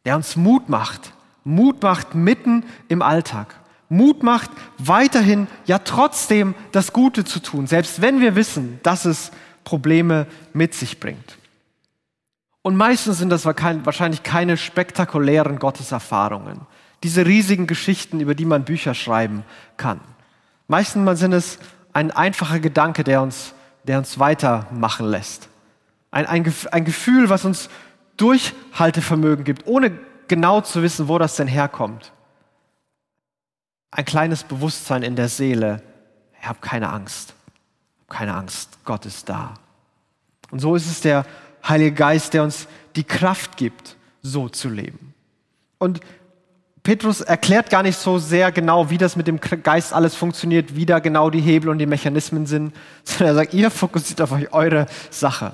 der 0.05 0.15
uns 0.15 0.35
Mut 0.35 0.69
macht, 0.69 1.13
Mut 1.43 1.81
macht 1.81 2.13
mitten 2.13 2.63
im 2.87 3.01
Alltag. 3.01 3.55
Mut 3.89 4.21
macht 4.21 4.51
weiterhin, 4.77 5.47
ja 5.65 5.79
trotzdem 5.79 6.53
das 6.71 6.93
Gute 6.93 7.25
zu 7.25 7.39
tun, 7.39 7.65
selbst 7.65 8.01
wenn 8.01 8.19
wir 8.19 8.35
wissen, 8.35 8.79
dass 8.83 9.05
es 9.05 9.31
Probleme 9.63 10.27
mit 10.53 10.75
sich 10.75 10.99
bringt. 10.99 11.37
Und 12.61 12.75
meistens 12.75 13.17
sind 13.19 13.29
das 13.29 13.45
wahrscheinlich 13.45 14.23
keine 14.23 14.57
spektakulären 14.57 15.57
Gotteserfahrungen, 15.59 16.61
diese 17.03 17.25
riesigen 17.25 17.67
Geschichten, 17.67 18.19
über 18.19 18.35
die 18.35 18.45
man 18.45 18.65
Bücher 18.65 18.93
schreiben 18.93 19.43
kann. 19.77 19.99
Meistens 20.67 21.19
sind 21.19 21.33
es 21.33 21.59
ein 21.93 22.11
einfacher 22.11 22.59
Gedanke, 22.59 23.03
der 23.03 23.21
uns, 23.21 23.53
der 23.83 23.97
uns 23.97 24.19
weitermachen 24.19 25.05
lässt. 25.05 25.49
Ein, 26.11 26.25
ein, 26.25 26.53
ein 26.71 26.85
Gefühl, 26.85 27.29
was 27.29 27.45
uns 27.45 27.69
Durchhaltevermögen 28.17 29.43
gibt, 29.43 29.67
ohne 29.67 29.91
genau 30.27 30.61
zu 30.61 30.81
wissen, 30.81 31.07
wo 31.07 31.17
das 31.17 31.35
denn 31.35 31.47
herkommt. 31.47 32.11
Ein 33.91 34.05
kleines 34.05 34.43
Bewusstsein 34.43 35.03
in 35.03 35.15
der 35.15 35.29
Seele. 35.29 35.81
Ich 36.41 36.47
habe 36.47 36.59
keine 36.59 36.89
Angst. 36.89 37.33
Keine 38.09 38.33
Angst. 38.33 38.79
Gott 38.83 39.05
ist 39.05 39.29
da. 39.29 39.53
Und 40.51 40.59
so 40.59 40.75
ist 40.75 40.87
es 40.87 41.01
der 41.01 41.25
Heilige 41.67 41.93
Geist, 41.93 42.33
der 42.33 42.43
uns 42.43 42.67
die 42.95 43.03
Kraft 43.03 43.57
gibt, 43.57 43.97
so 44.21 44.49
zu 44.49 44.69
leben. 44.69 45.13
Und 45.77 46.01
Petrus 46.85 47.19
erklärt 47.19 47.71
gar 47.71 47.81
nicht 47.81 47.97
so 47.97 48.19
sehr 48.19 48.51
genau, 48.51 48.91
wie 48.91 48.99
das 48.99 49.15
mit 49.15 49.25
dem 49.25 49.39
Geist 49.39 49.91
alles 49.91 50.13
funktioniert, 50.13 50.75
wie 50.75 50.85
da 50.85 50.99
genau 50.99 51.31
die 51.31 51.41
Hebel 51.41 51.69
und 51.69 51.79
die 51.79 51.87
Mechanismen 51.87 52.45
sind, 52.45 52.73
sondern 53.03 53.29
er 53.29 53.33
sagt, 53.33 53.53
ihr 53.55 53.71
fokussiert 53.71 54.21
auf 54.21 54.31
euch 54.31 54.53
eure 54.53 54.85
Sache. 55.09 55.53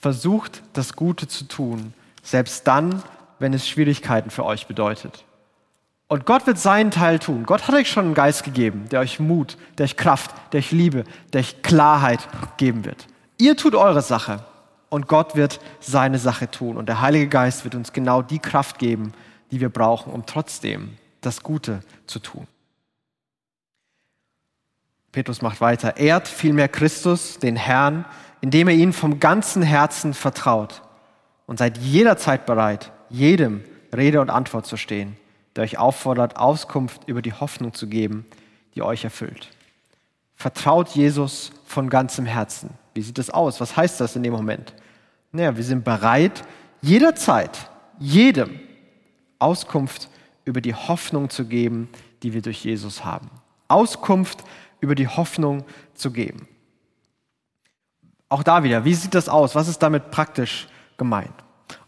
Versucht 0.00 0.62
das 0.72 0.96
Gute 0.96 1.28
zu 1.28 1.44
tun, 1.44 1.94
selbst 2.24 2.66
dann, 2.66 3.04
wenn 3.38 3.54
es 3.54 3.68
Schwierigkeiten 3.68 4.30
für 4.30 4.44
euch 4.44 4.66
bedeutet. 4.66 5.24
Und 6.08 6.26
Gott 6.26 6.44
wird 6.48 6.58
seinen 6.58 6.90
Teil 6.90 7.20
tun. 7.20 7.44
Gott 7.46 7.68
hat 7.68 7.74
euch 7.76 7.88
schon 7.88 8.06
einen 8.06 8.14
Geist 8.14 8.42
gegeben, 8.42 8.86
der 8.90 8.98
euch 8.98 9.20
Mut, 9.20 9.56
der 9.78 9.84
euch 9.84 9.96
Kraft, 9.96 10.32
der 10.52 10.58
euch 10.58 10.72
Liebe, 10.72 11.04
der 11.32 11.42
euch 11.42 11.62
Klarheit 11.62 12.28
geben 12.56 12.84
wird. 12.84 13.06
Ihr 13.38 13.56
tut 13.56 13.76
eure 13.76 14.02
Sache 14.02 14.40
und 14.90 15.06
Gott 15.06 15.36
wird 15.36 15.60
seine 15.78 16.18
Sache 16.18 16.50
tun. 16.50 16.76
Und 16.76 16.88
der 16.88 17.00
Heilige 17.00 17.28
Geist 17.28 17.62
wird 17.62 17.76
uns 17.76 17.92
genau 17.92 18.22
die 18.22 18.40
Kraft 18.40 18.80
geben, 18.80 19.12
die 19.52 19.60
wir 19.60 19.68
brauchen, 19.68 20.12
um 20.12 20.26
trotzdem 20.26 20.96
das 21.20 21.42
Gute 21.42 21.80
zu 22.06 22.18
tun. 22.18 22.48
Petrus 25.12 25.42
macht 25.42 25.60
weiter. 25.60 25.98
Ehrt 25.98 26.26
vielmehr 26.26 26.68
Christus, 26.68 27.38
den 27.38 27.54
Herrn, 27.54 28.06
indem 28.40 28.68
er 28.68 28.74
ihn 28.74 28.94
vom 28.94 29.20
ganzen 29.20 29.62
Herzen 29.62 30.14
vertraut 30.14 30.82
und 31.46 31.58
seid 31.58 31.78
jederzeit 31.78 32.46
bereit, 32.46 32.92
jedem 33.10 33.62
Rede 33.94 34.22
und 34.22 34.30
Antwort 34.30 34.66
zu 34.66 34.78
stehen, 34.78 35.16
der 35.54 35.64
euch 35.64 35.78
auffordert, 35.78 36.38
Auskunft 36.38 37.02
über 37.06 37.20
die 37.20 37.34
Hoffnung 37.34 37.74
zu 37.74 37.86
geben, 37.86 38.24
die 38.74 38.80
euch 38.80 39.04
erfüllt. 39.04 39.50
Vertraut 40.34 40.88
Jesus 40.88 41.52
von 41.66 41.90
ganzem 41.90 42.24
Herzen. 42.24 42.70
Wie 42.94 43.02
sieht 43.02 43.18
das 43.18 43.28
aus? 43.28 43.60
Was 43.60 43.76
heißt 43.76 44.00
das 44.00 44.16
in 44.16 44.22
dem 44.22 44.32
Moment? 44.32 44.72
Naja, 45.30 45.56
wir 45.56 45.64
sind 45.64 45.84
bereit, 45.84 46.42
jederzeit, 46.80 47.70
jedem 47.98 48.58
Auskunft 49.42 50.08
über 50.44 50.60
die 50.60 50.74
Hoffnung 50.74 51.30
zu 51.30 51.46
geben, 51.46 51.88
die 52.22 52.32
wir 52.32 52.42
durch 52.42 52.64
Jesus 52.64 53.04
haben. 53.04 53.30
Auskunft 53.68 54.44
über 54.80 54.94
die 54.94 55.08
Hoffnung 55.08 55.64
zu 55.94 56.10
geben. 56.10 56.48
Auch 58.28 58.42
da 58.42 58.62
wieder, 58.64 58.84
wie 58.84 58.94
sieht 58.94 59.14
das 59.14 59.28
aus? 59.28 59.54
Was 59.54 59.68
ist 59.68 59.78
damit 59.80 60.10
praktisch 60.10 60.68
gemeint? 60.96 61.34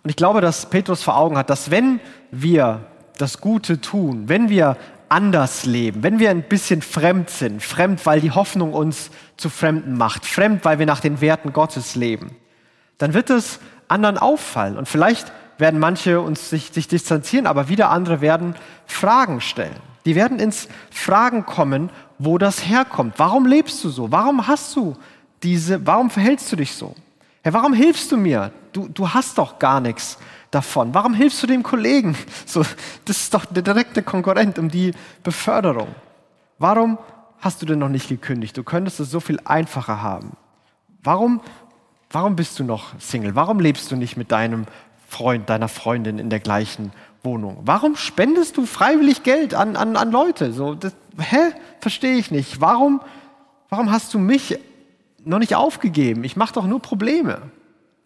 Und 0.02 0.10
ich 0.10 0.16
glaube, 0.16 0.40
dass 0.40 0.68
Petrus 0.68 1.02
vor 1.02 1.16
Augen 1.16 1.38
hat, 1.38 1.50
dass 1.50 1.70
wenn 1.70 2.00
wir 2.30 2.86
das 3.16 3.40
Gute 3.40 3.80
tun, 3.80 4.28
wenn 4.28 4.48
wir 4.48 4.76
anders 5.08 5.64
leben, 5.64 6.02
wenn 6.02 6.18
wir 6.18 6.30
ein 6.30 6.42
bisschen 6.42 6.82
fremd 6.82 7.30
sind, 7.30 7.62
fremd, 7.62 8.04
weil 8.04 8.20
die 8.20 8.32
Hoffnung 8.32 8.72
uns 8.72 9.10
zu 9.36 9.48
Fremden 9.48 9.96
macht, 9.96 10.26
fremd, 10.26 10.64
weil 10.64 10.78
wir 10.78 10.86
nach 10.86 11.00
den 11.00 11.20
Werten 11.20 11.52
Gottes 11.52 11.94
leben, 11.94 12.36
dann 12.98 13.14
wird 13.14 13.30
es 13.30 13.60
anderen 13.88 14.18
auffallen. 14.18 14.76
Und 14.76 14.88
vielleicht 14.88 15.32
werden 15.58 15.80
manche 15.80 16.20
uns 16.20 16.50
sich, 16.50 16.70
sich 16.72 16.88
distanzieren, 16.88 17.46
aber 17.46 17.68
wieder 17.68 17.90
andere 17.90 18.20
werden 18.20 18.54
Fragen 18.86 19.40
stellen. 19.40 19.76
Die 20.04 20.14
werden 20.14 20.38
ins 20.38 20.68
Fragen 20.90 21.46
kommen, 21.46 21.90
wo 22.18 22.38
das 22.38 22.66
herkommt. 22.66 23.14
Warum 23.16 23.46
lebst 23.46 23.82
du 23.84 23.88
so? 23.88 24.10
Warum 24.12 24.46
hast 24.46 24.74
du 24.76 24.96
diese, 25.42 25.86
warum 25.86 26.10
verhältst 26.10 26.50
du 26.52 26.56
dich 26.56 26.74
so? 26.74 26.94
Hey, 27.42 27.52
warum 27.52 27.72
hilfst 27.74 28.10
du 28.12 28.16
mir? 28.16 28.52
Du, 28.72 28.88
du 28.88 29.08
hast 29.08 29.38
doch 29.38 29.58
gar 29.58 29.80
nichts 29.80 30.18
davon. 30.50 30.94
Warum 30.94 31.14
hilfst 31.14 31.42
du 31.42 31.46
dem 31.46 31.62
Kollegen? 31.62 32.16
So, 32.46 32.62
das 33.04 33.16
ist 33.18 33.34
doch 33.34 33.44
der 33.44 33.62
direkte 33.62 34.02
Konkurrent 34.02 34.58
um 34.58 34.70
die 34.70 34.92
Beförderung. 35.22 35.88
Warum 36.58 36.98
hast 37.40 37.60
du 37.60 37.66
denn 37.66 37.78
noch 37.78 37.88
nicht 37.88 38.08
gekündigt? 38.08 38.56
Du 38.56 38.62
könntest 38.62 39.00
es 39.00 39.10
so 39.10 39.20
viel 39.20 39.40
einfacher 39.44 40.02
haben. 40.02 40.36
Warum, 41.02 41.40
warum 42.10 42.36
bist 42.36 42.58
du 42.58 42.64
noch 42.64 42.98
Single? 42.98 43.34
Warum 43.34 43.60
lebst 43.60 43.90
du 43.90 43.96
nicht 43.96 44.16
mit 44.16 44.32
deinem 44.32 44.66
Freund, 45.14 45.48
deiner 45.48 45.68
Freundin 45.68 46.18
in 46.18 46.30
der 46.30 46.40
gleichen 46.40 46.92
Wohnung? 47.22 47.58
Warum 47.64 47.96
spendest 47.96 48.56
du 48.56 48.66
freiwillig 48.66 49.22
Geld 49.22 49.54
an, 49.54 49.76
an, 49.76 49.96
an 49.96 50.10
Leute? 50.10 50.52
So, 50.52 50.74
das, 50.74 50.94
hä? 51.18 51.52
Verstehe 51.80 52.16
ich 52.16 52.30
nicht. 52.30 52.60
Warum, 52.60 53.00
warum 53.68 53.92
hast 53.92 54.12
du 54.14 54.18
mich 54.18 54.58
noch 55.24 55.38
nicht 55.38 55.54
aufgegeben. 55.54 56.24
Ich 56.24 56.36
mache 56.36 56.54
doch 56.54 56.66
nur 56.66 56.80
Probleme. 56.80 57.42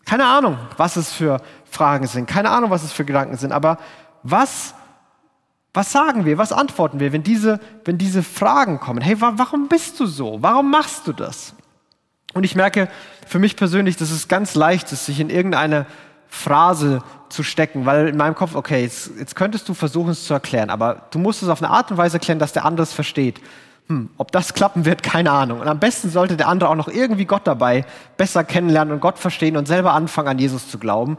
Keine 0.04 0.26
Ahnung, 0.26 0.56
was 0.76 0.96
es 0.96 1.12
für 1.12 1.40
Fragen 1.64 2.06
sind. 2.06 2.26
Keine 2.26 2.50
Ahnung, 2.50 2.70
was 2.70 2.82
es 2.82 2.92
für 2.92 3.04
Gedanken 3.04 3.36
sind. 3.36 3.52
Aber 3.52 3.78
was, 4.22 4.74
was 5.74 5.92
sagen 5.92 6.24
wir? 6.24 6.38
Was 6.38 6.52
antworten 6.52 7.00
wir, 7.00 7.12
wenn 7.12 7.22
diese, 7.22 7.60
wenn 7.84 7.98
diese 7.98 8.22
Fragen 8.22 8.80
kommen? 8.80 9.02
Hey, 9.02 9.20
wa 9.20 9.34
warum 9.36 9.68
bist 9.68 10.00
du 10.00 10.06
so? 10.06 10.38
Warum 10.40 10.70
machst 10.70 11.06
du 11.06 11.12
das? 11.12 11.54
Und 12.34 12.44
ich 12.44 12.54
merke 12.54 12.88
für 13.26 13.38
mich 13.38 13.56
persönlich, 13.56 13.96
dass 13.96 14.10
es 14.10 14.28
ganz 14.28 14.54
leicht 14.54 14.92
ist, 14.92 15.06
sich 15.06 15.20
in 15.20 15.30
irgendeine 15.30 15.86
Phrase 16.28 17.02
zu 17.28 17.42
stecken, 17.42 17.86
weil 17.86 18.08
in 18.08 18.16
meinem 18.16 18.34
Kopf, 18.34 18.54
okay, 18.54 18.82
jetzt, 18.82 19.10
jetzt 19.18 19.36
könntest 19.36 19.68
du 19.68 19.74
versuchen, 19.74 20.10
es 20.10 20.26
zu 20.26 20.34
erklären, 20.34 20.70
aber 20.70 21.02
du 21.10 21.18
musst 21.18 21.42
es 21.42 21.48
auf 21.48 21.62
eine 21.62 21.70
Art 21.70 21.90
und 21.90 21.96
Weise 21.96 22.16
erklären, 22.16 22.38
dass 22.38 22.52
der 22.52 22.64
andere 22.64 22.84
es 22.84 22.92
versteht 22.92 23.40
hm, 23.88 24.10
ob 24.18 24.32
das 24.32 24.54
klappen 24.54 24.84
wird, 24.84 25.02
keine 25.02 25.30
Ahnung. 25.30 25.60
Und 25.60 25.68
am 25.68 25.78
besten 25.78 26.10
sollte 26.10 26.36
der 26.36 26.48
andere 26.48 26.70
auch 26.70 26.74
noch 26.74 26.88
irgendwie 26.88 27.24
Gott 27.24 27.46
dabei 27.46 27.84
besser 28.16 28.44
kennenlernen 28.44 28.94
und 28.94 29.00
Gott 29.00 29.18
verstehen 29.18 29.56
und 29.56 29.66
selber 29.66 29.94
anfangen, 29.94 30.28
an 30.28 30.38
Jesus 30.38 30.70
zu 30.70 30.78
glauben. 30.78 31.18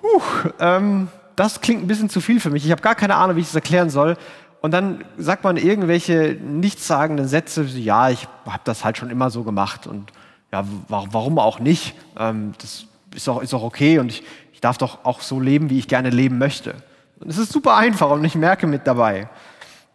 Puh, 0.00 0.22
ähm, 0.60 1.08
das 1.34 1.60
klingt 1.60 1.82
ein 1.82 1.86
bisschen 1.86 2.08
zu 2.08 2.20
viel 2.20 2.40
für 2.40 2.50
mich. 2.50 2.64
Ich 2.64 2.70
habe 2.70 2.82
gar 2.82 2.94
keine 2.94 3.16
Ahnung, 3.16 3.36
wie 3.36 3.40
ich 3.40 3.46
das 3.46 3.56
erklären 3.56 3.90
soll. 3.90 4.16
Und 4.62 4.70
dann 4.70 5.04
sagt 5.18 5.44
man 5.44 5.56
irgendwelche 5.56 6.38
nichtssagenden 6.40 7.28
Sätze, 7.28 7.64
ja, 7.64 8.08
ich 8.08 8.26
habe 8.46 8.62
das 8.64 8.84
halt 8.84 8.96
schon 8.96 9.10
immer 9.10 9.30
so 9.30 9.42
gemacht 9.42 9.86
und 9.86 10.12
ja, 10.52 10.64
warum 10.88 11.38
auch 11.38 11.58
nicht? 11.58 11.94
Ähm, 12.18 12.52
das 12.60 12.86
ist 13.16 13.28
auch, 13.28 13.42
ist 13.42 13.54
auch 13.54 13.62
okay 13.62 13.98
und 13.98 14.10
ich, 14.10 14.22
ich 14.52 14.60
darf 14.60 14.78
doch 14.78 15.04
auch 15.04 15.20
so 15.20 15.40
leben, 15.40 15.70
wie 15.70 15.78
ich 15.78 15.88
gerne 15.88 16.10
leben 16.10 16.38
möchte. 16.38 16.74
Und 17.18 17.30
es 17.30 17.38
ist 17.38 17.52
super 17.52 17.76
einfach 17.76 18.10
und 18.10 18.24
ich 18.24 18.34
merke 18.34 18.66
mit 18.66 18.86
dabei. 18.86 19.28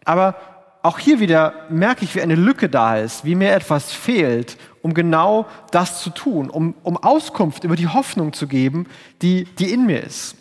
Aber 0.04 0.34
auch 0.82 0.98
hier 0.98 1.20
wieder 1.20 1.54
merke 1.70 2.04
ich, 2.04 2.14
wie 2.14 2.22
eine 2.22 2.34
Lücke 2.34 2.68
da 2.68 2.96
ist, 2.96 3.24
wie 3.24 3.36
mir 3.36 3.52
etwas 3.52 3.92
fehlt, 3.92 4.58
um 4.82 4.94
genau 4.94 5.46
das 5.70 6.02
zu 6.02 6.10
tun, 6.10 6.50
um, 6.50 6.74
um 6.82 6.96
Auskunft 6.96 7.62
über 7.62 7.76
die 7.76 7.86
Hoffnung 7.86 8.32
zu 8.32 8.48
geben, 8.48 8.86
die, 9.22 9.44
die 9.44 9.72
in 9.72 9.86
mir 9.86 10.02
ist. 10.02 10.34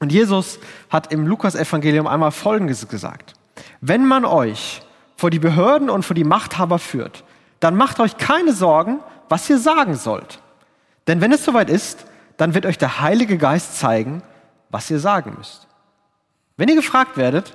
Und 0.00 0.10
Jesus 0.10 0.58
hat 0.90 1.12
im 1.12 1.28
Lukas-Evangelium 1.28 2.08
einmal 2.08 2.32
Folgendes 2.32 2.88
gesagt. 2.88 3.34
Wenn 3.80 4.04
man 4.04 4.24
euch 4.24 4.82
vor 5.16 5.30
die 5.30 5.38
Behörden 5.38 5.88
und 5.88 6.04
vor 6.04 6.14
die 6.14 6.24
Machthaber 6.24 6.80
führt, 6.80 7.22
dann 7.60 7.76
macht 7.76 8.00
euch 8.00 8.16
keine 8.16 8.52
Sorgen, 8.52 8.98
was 9.28 9.48
ihr 9.48 9.58
sagen 9.58 9.94
sollt. 9.94 10.41
Denn 11.06 11.20
wenn 11.20 11.32
es 11.32 11.44
soweit 11.44 11.70
ist, 11.70 12.06
dann 12.36 12.54
wird 12.54 12.66
euch 12.66 12.78
der 12.78 13.00
Heilige 13.00 13.38
Geist 13.38 13.78
zeigen, 13.78 14.22
was 14.70 14.90
ihr 14.90 14.98
sagen 14.98 15.34
müsst. 15.36 15.66
Wenn 16.56 16.68
ihr 16.68 16.76
gefragt 16.76 17.16
werdet, 17.16 17.54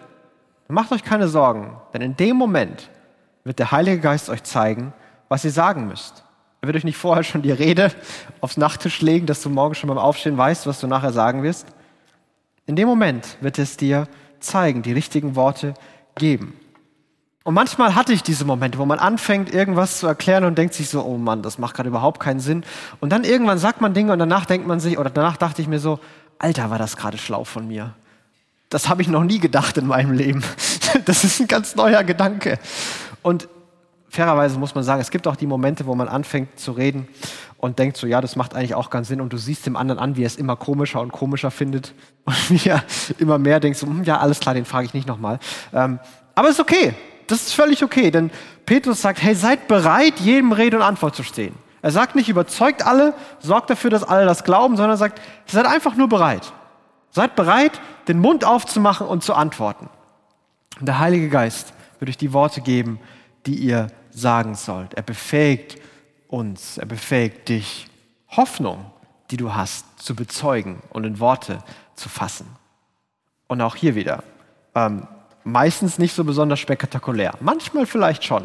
Macht 0.70 0.92
euch 0.92 1.04
keine 1.04 1.30
Sorgen, 1.30 1.78
denn 1.94 2.02
in 2.02 2.18
dem 2.18 2.36
Moment 2.36 2.90
wird 3.46 3.60
der 3.60 3.72
Heilige 3.72 4.00
Geist 4.00 4.30
euch 4.30 4.44
zeigen, 4.44 4.94
was 5.30 5.46
ihr 5.46 5.52
sagen 5.52 5.88
müsst. 5.88 6.24
Er 6.60 6.68
wird 6.68 6.76
euch 6.76 6.84
nicht 6.84 6.98
vorher 6.98 7.24
schon 7.24 7.42
die 7.42 7.52
Rede 7.52 7.92
aufs 8.42 8.58
Nachttisch 8.58 9.02
legen, 9.02 9.28
dass 9.28 9.42
du 9.42 9.50
morgen 9.50 9.76
schon 9.76 9.88
beim 9.88 9.98
Aufstehen 9.98 10.38
weißt, 10.38 10.68
was 10.68 10.82
du 10.82 10.88
nachher 10.88 11.14
sagen 11.14 11.42
wirst. 11.44 11.68
In 12.66 12.76
dem 12.76 12.88
Moment 12.88 13.38
wird 13.40 13.60
es 13.60 13.78
dir 13.78 14.10
zeigen, 14.42 14.82
die 14.82 14.92
richtigen 14.92 15.36
Worte 15.36 15.74
geben. 16.16 16.60
Und 17.48 17.54
manchmal 17.54 17.96
hatte 17.96 18.12
ich 18.12 18.24
diese 18.24 18.44
Momente, 18.44 18.78
wo 18.78 18.86
man 18.86 19.00
anfängt, 19.00 19.54
irgendwas 19.54 20.00
zu 20.00 20.08
erklären 20.08 20.44
und 20.44 20.58
denkt 20.58 20.74
sich 20.74 20.90
so, 20.90 21.02
oh 21.06 21.18
Mann, 21.18 21.44
das 21.44 21.58
macht 21.58 21.78
gerade 21.78 21.88
überhaupt 21.88 22.20
keinen 22.20 22.42
Sinn. 22.42 22.66
Und 23.00 23.14
dann 23.14 23.24
irgendwann 23.24 23.58
sagt 23.58 23.80
man 23.80 23.94
Dinge 23.94 24.12
und 24.12 24.20
danach 24.20 24.46
denkt 24.46 24.68
man 24.68 24.82
sich, 24.82 25.00
oder 25.00 25.10
danach 25.10 25.38
dachte 25.38 25.62
ich 25.62 25.70
mir 25.70 25.80
so, 25.80 26.02
Alter, 26.40 26.72
war 26.72 26.78
das 26.78 26.98
gerade 26.98 27.18
schlau 27.18 27.46
von 27.46 27.66
mir. 27.66 27.94
Das 28.68 28.90
habe 28.90 29.02
ich 29.02 29.08
noch 29.08 29.24
nie 29.24 29.40
gedacht 29.40 29.78
in 29.78 29.88
meinem 29.88 30.12
Leben. 30.12 30.44
Das 31.06 31.24
ist 31.24 31.40
ein 31.40 31.48
ganz 31.48 31.76
neuer 31.76 32.04
Gedanke. 32.04 32.60
Und 33.22 33.48
fairerweise 34.10 34.60
muss 34.60 34.76
man 34.76 34.84
sagen, 34.84 35.00
es 35.00 35.10
gibt 35.10 35.26
auch 35.26 35.38
die 35.38 35.48
Momente, 35.48 35.86
wo 35.86 35.96
man 35.96 36.10
anfängt 36.10 36.60
zu 36.60 36.74
reden 36.74 37.08
und 37.58 37.80
denkt 37.80 37.96
so, 37.96 38.08
ja, 38.08 38.20
das 38.20 38.36
macht 38.36 38.56
eigentlich 38.56 38.76
auch 38.76 38.90
ganz 38.90 39.08
Sinn. 39.08 39.22
Und 39.22 39.32
du 39.32 39.38
siehst 39.38 39.66
dem 39.66 39.78
anderen 39.78 40.00
an, 40.00 40.18
wie 40.18 40.24
er 40.24 40.28
es 40.28 40.36
immer 40.36 40.58
komischer 40.58 41.00
und 41.00 41.14
komischer 41.14 41.52
findet 41.52 41.94
und 42.26 42.50
wie 42.50 42.68
er 42.68 42.84
immer 43.20 43.38
mehr 43.38 43.62
denkt, 43.62 43.78
so, 43.78 43.88
hm, 43.88 44.04
ja, 44.04 44.18
alles 44.18 44.42
klar, 44.42 44.54
den 44.54 44.66
frage 44.66 44.86
ich 44.86 44.94
nicht 44.94 45.08
nochmal. 45.08 45.40
Ähm, 45.74 46.00
aber 46.36 46.50
es 46.50 46.56
ist 46.56 46.62
okay. 46.62 46.94
Das 47.28 47.42
ist 47.42 47.54
völlig 47.54 47.84
okay, 47.84 48.10
denn 48.10 48.32
Petrus 48.66 49.02
sagt, 49.02 49.22
hey, 49.22 49.36
seid 49.36 49.68
bereit, 49.68 50.20
jedem 50.20 50.52
Rede 50.52 50.78
und 50.78 50.84
Antwort 50.84 51.16
zu 51.16 51.24
stehen. 51.24 51.56
Er 51.82 51.92
sagt 51.92 52.16
nicht, 52.16 52.30
überzeugt 52.30 52.86
alle, 52.86 53.14
sorgt 53.40 53.70
dafür, 53.70 53.90
dass 53.90 54.04
alle 54.04 54.26
das 54.26 54.44
glauben, 54.44 54.76
sondern 54.78 54.96
er 54.96 54.98
sagt, 54.98 55.22
seid 55.46 55.66
einfach 55.66 55.96
nur 55.96 56.10
bereit. 56.10 56.54
Seid 57.12 57.36
bereit, 57.36 57.80
den 58.08 58.20
Mund 58.20 58.46
aufzumachen 58.46 59.08
und 59.08 59.24
zu 59.24 59.34
antworten. 59.34 59.90
Und 60.80 60.88
der 60.88 61.00
Heilige 61.00 61.30
Geist 61.30 61.74
wird 62.00 62.10
euch 62.10 62.18
die 62.18 62.34
Worte 62.34 62.62
geben, 62.62 63.00
die 63.46 63.56
ihr 63.56 63.88
sagen 64.12 64.56
sollt. 64.56 64.94
Er 64.96 65.04
befähigt 65.04 65.78
uns, 66.28 66.78
er 66.78 66.86
befähigt 66.86 67.50
dich, 67.50 67.88
Hoffnung, 68.30 68.92
die 69.32 69.38
du 69.38 69.54
hast, 69.54 69.86
zu 69.98 70.16
bezeugen 70.16 70.82
und 70.90 71.06
in 71.06 71.20
Worte 71.20 71.60
zu 71.96 72.10
fassen. 72.10 72.48
Und 73.48 73.62
auch 73.62 73.76
hier 73.76 73.96
wieder, 73.96 74.24
ähm, 74.76 75.08
meistens 75.48 75.98
nicht 75.98 76.14
so 76.14 76.24
besonders 76.24 76.60
spektakulär. 76.60 77.34
Manchmal 77.40 77.86
vielleicht 77.86 78.24
schon, 78.26 78.44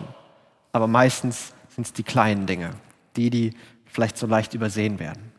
aber 0.72 0.86
meistens 0.86 1.52
sind 1.68 1.86
es 1.86 1.92
die 1.92 2.04
kleinen 2.04 2.46
Dinge, 2.46 2.70
die, 3.16 3.28
die 3.28 3.54
vielleicht 3.86 4.16
so 4.16 4.26
leicht 4.26 4.54
übersehen 4.54 4.98
werden. 4.98 5.32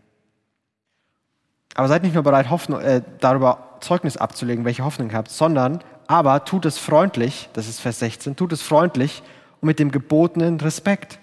Aber 1.75 1.87
seid 1.87 2.03
nicht 2.03 2.13
nur 2.13 2.23
bereit, 2.23 2.49
Hoffnung, 2.49 2.81
äh, 2.81 3.01
darüber 3.19 3.77
Zeugnis 3.79 4.17
abzulegen, 4.17 4.65
welche 4.65 4.83
Hoffnung 4.83 5.09
ihr 5.09 5.17
habt, 5.17 5.31
sondern 5.31 5.79
aber 6.05 6.43
tut 6.43 6.65
es 6.65 6.77
freundlich, 6.77 7.49
das 7.53 7.67
ist 7.67 7.79
Vers 7.79 7.99
16, 7.99 8.35
tut 8.35 8.51
es 8.51 8.61
freundlich 8.61 9.23
und 9.61 9.67
mit 9.67 9.79
dem 9.79 9.91
gebotenen 9.91 10.59
Respekt. 10.59 11.17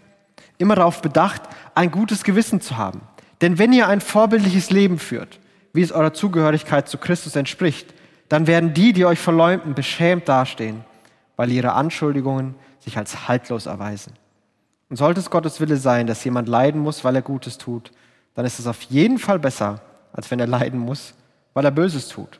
Immer 0.58 0.74
darauf 0.74 1.02
bedacht, 1.02 1.42
ein 1.74 1.90
gutes 1.90 2.24
Gewissen 2.24 2.60
zu 2.60 2.76
haben. 2.78 3.02
Denn 3.42 3.58
wenn 3.58 3.72
ihr 3.72 3.88
ein 3.88 4.00
vorbildliches 4.00 4.70
Leben 4.70 4.98
führt, 4.98 5.38
wie 5.72 5.82
es 5.82 5.92
eurer 5.92 6.14
Zugehörigkeit 6.14 6.88
zu 6.88 6.98
Christus 6.98 7.36
entspricht, 7.36 7.94
dann 8.30 8.46
werden 8.46 8.72
die, 8.72 8.92
die 8.92 9.04
euch 9.04 9.18
verleumden, 9.18 9.74
beschämt 9.74 10.28
dastehen, 10.28 10.84
weil 11.36 11.50
ihre 11.50 11.72
Anschuldigungen 11.72 12.54
sich 12.78 12.96
als 12.96 13.28
haltlos 13.28 13.66
erweisen. 13.66 14.14
Und 14.88 14.96
sollte 14.96 15.20
es 15.20 15.30
Gottes 15.30 15.60
Wille 15.60 15.76
sein, 15.76 16.06
dass 16.06 16.22
jemand 16.24 16.48
leiden 16.48 16.80
muss, 16.80 17.04
weil 17.04 17.16
er 17.16 17.22
Gutes 17.22 17.58
tut, 17.58 17.90
dann 18.34 18.46
ist 18.46 18.60
es 18.60 18.68
auf 18.68 18.82
jeden 18.82 19.18
Fall 19.18 19.40
besser, 19.40 19.80
als 20.12 20.30
wenn 20.30 20.38
er 20.38 20.46
leiden 20.46 20.78
muss, 20.78 21.14
weil 21.54 21.64
er 21.64 21.72
Böses 21.72 22.08
tut. 22.08 22.38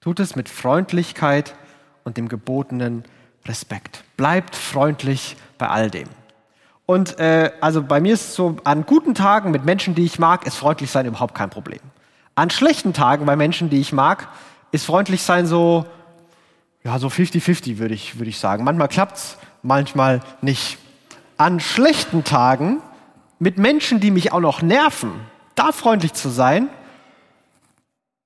Tut 0.00 0.18
es 0.18 0.34
mit 0.34 0.48
Freundlichkeit 0.48 1.54
und 2.02 2.16
dem 2.16 2.28
gebotenen 2.28 3.04
Respekt. 3.46 4.02
Bleibt 4.16 4.56
freundlich 4.56 5.36
bei 5.58 5.68
all 5.68 5.90
dem. 5.90 6.08
Und 6.86 7.18
äh, 7.18 7.52
also 7.60 7.82
bei 7.82 8.00
mir 8.00 8.14
ist 8.14 8.28
es 8.28 8.34
so, 8.34 8.56
an 8.64 8.86
guten 8.86 9.14
Tagen 9.14 9.50
mit 9.50 9.66
Menschen, 9.66 9.94
die 9.94 10.04
ich 10.04 10.18
mag, 10.18 10.46
ist 10.46 10.56
freundlich 10.56 10.90
sein 10.90 11.04
überhaupt 11.04 11.34
kein 11.34 11.50
Problem. 11.50 11.80
An 12.34 12.48
schlechten 12.48 12.94
Tagen 12.94 13.26
bei 13.26 13.36
Menschen, 13.36 13.68
die 13.68 13.80
ich 13.80 13.92
mag, 13.92 14.28
ist 14.74 14.86
freundlich 14.86 15.22
sein 15.22 15.46
so, 15.46 15.86
ja, 16.82 16.98
so 16.98 17.06
50-50 17.06 17.78
würde 17.78 17.94
ich, 17.94 18.18
würde 18.18 18.28
ich 18.28 18.40
sagen. 18.40 18.64
Manchmal 18.64 18.88
klappt's, 18.88 19.38
manchmal 19.62 20.20
nicht. 20.42 20.78
An 21.36 21.60
schlechten 21.60 22.24
Tagen 22.24 22.80
mit 23.38 23.56
Menschen, 23.56 24.00
die 24.00 24.10
mich 24.10 24.32
auch 24.32 24.40
noch 24.40 24.62
nerven, 24.62 25.12
da 25.54 25.70
freundlich 25.70 26.12
zu 26.14 26.28
sein, 26.28 26.68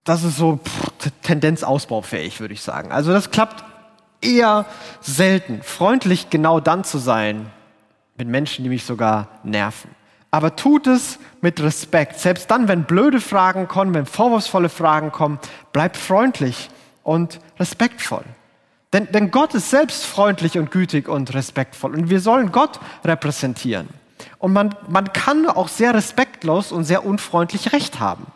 das 0.05 0.25
ist 0.25 0.39
so 0.39 0.57
pff, 0.57 1.11
Tendenz 1.23 1.63
ausbaufähig, 1.63 2.41
würde 2.41 2.55
ich 2.55 2.63
sagen. 2.63 2.93
Also 2.93 3.13
das 3.13 3.31
klappt 3.31 3.63
eher 4.23 4.65
selten. 5.03 5.63
Freundlich 5.63 6.31
genau 6.31 6.61
dann 6.61 6.83
zu 6.83 6.97
sein 6.97 7.51
mit 8.17 8.27
Menschen, 8.27 8.63
die 8.63 8.71
mich 8.71 8.85
sogar 8.85 9.29
nerven. 9.45 9.91
Aber 10.31 10.57
tut 10.57 10.87
es 10.87 11.19
mit 11.41 11.61
Respekt. 11.63 12.19
Selbst 12.19 12.51
dann, 12.51 12.69
wenn 12.69 12.85
blöde 12.85 13.21
Fragen 13.21 13.67
kommen, 13.67 13.95
wenn 13.95 14.07
vorwurfsvolle 14.07 14.69
Fragen 14.69 15.11
kommen, 15.11 15.39
bleibt 15.73 15.97
freundlich 15.97 16.69
und 17.03 17.41
respektvoll. 17.59 18.25
Denn, 18.93 19.11
denn 19.13 19.31
Gott 19.31 19.55
ist 19.55 19.71
selbst 19.71 20.07
freundlich 20.07 20.59
und 20.59 20.71
gütig 20.71 21.09
und 21.09 21.35
respektvoll. 21.35 21.95
Und 21.95 22.11
wir 22.11 22.21
sollen 22.21 22.53
Gott 22.53 22.81
repräsentieren. 23.05 23.89
Und 24.39 24.53
man, 24.53 24.75
man 24.89 25.13
kann 25.13 25.47
auch 25.47 25.69
sehr 25.69 25.95
respektlos 25.95 26.73
und 26.73 26.85
sehr 26.85 27.05
unfreundlich 27.05 27.73
Recht 27.73 28.01
haben. 28.01 28.27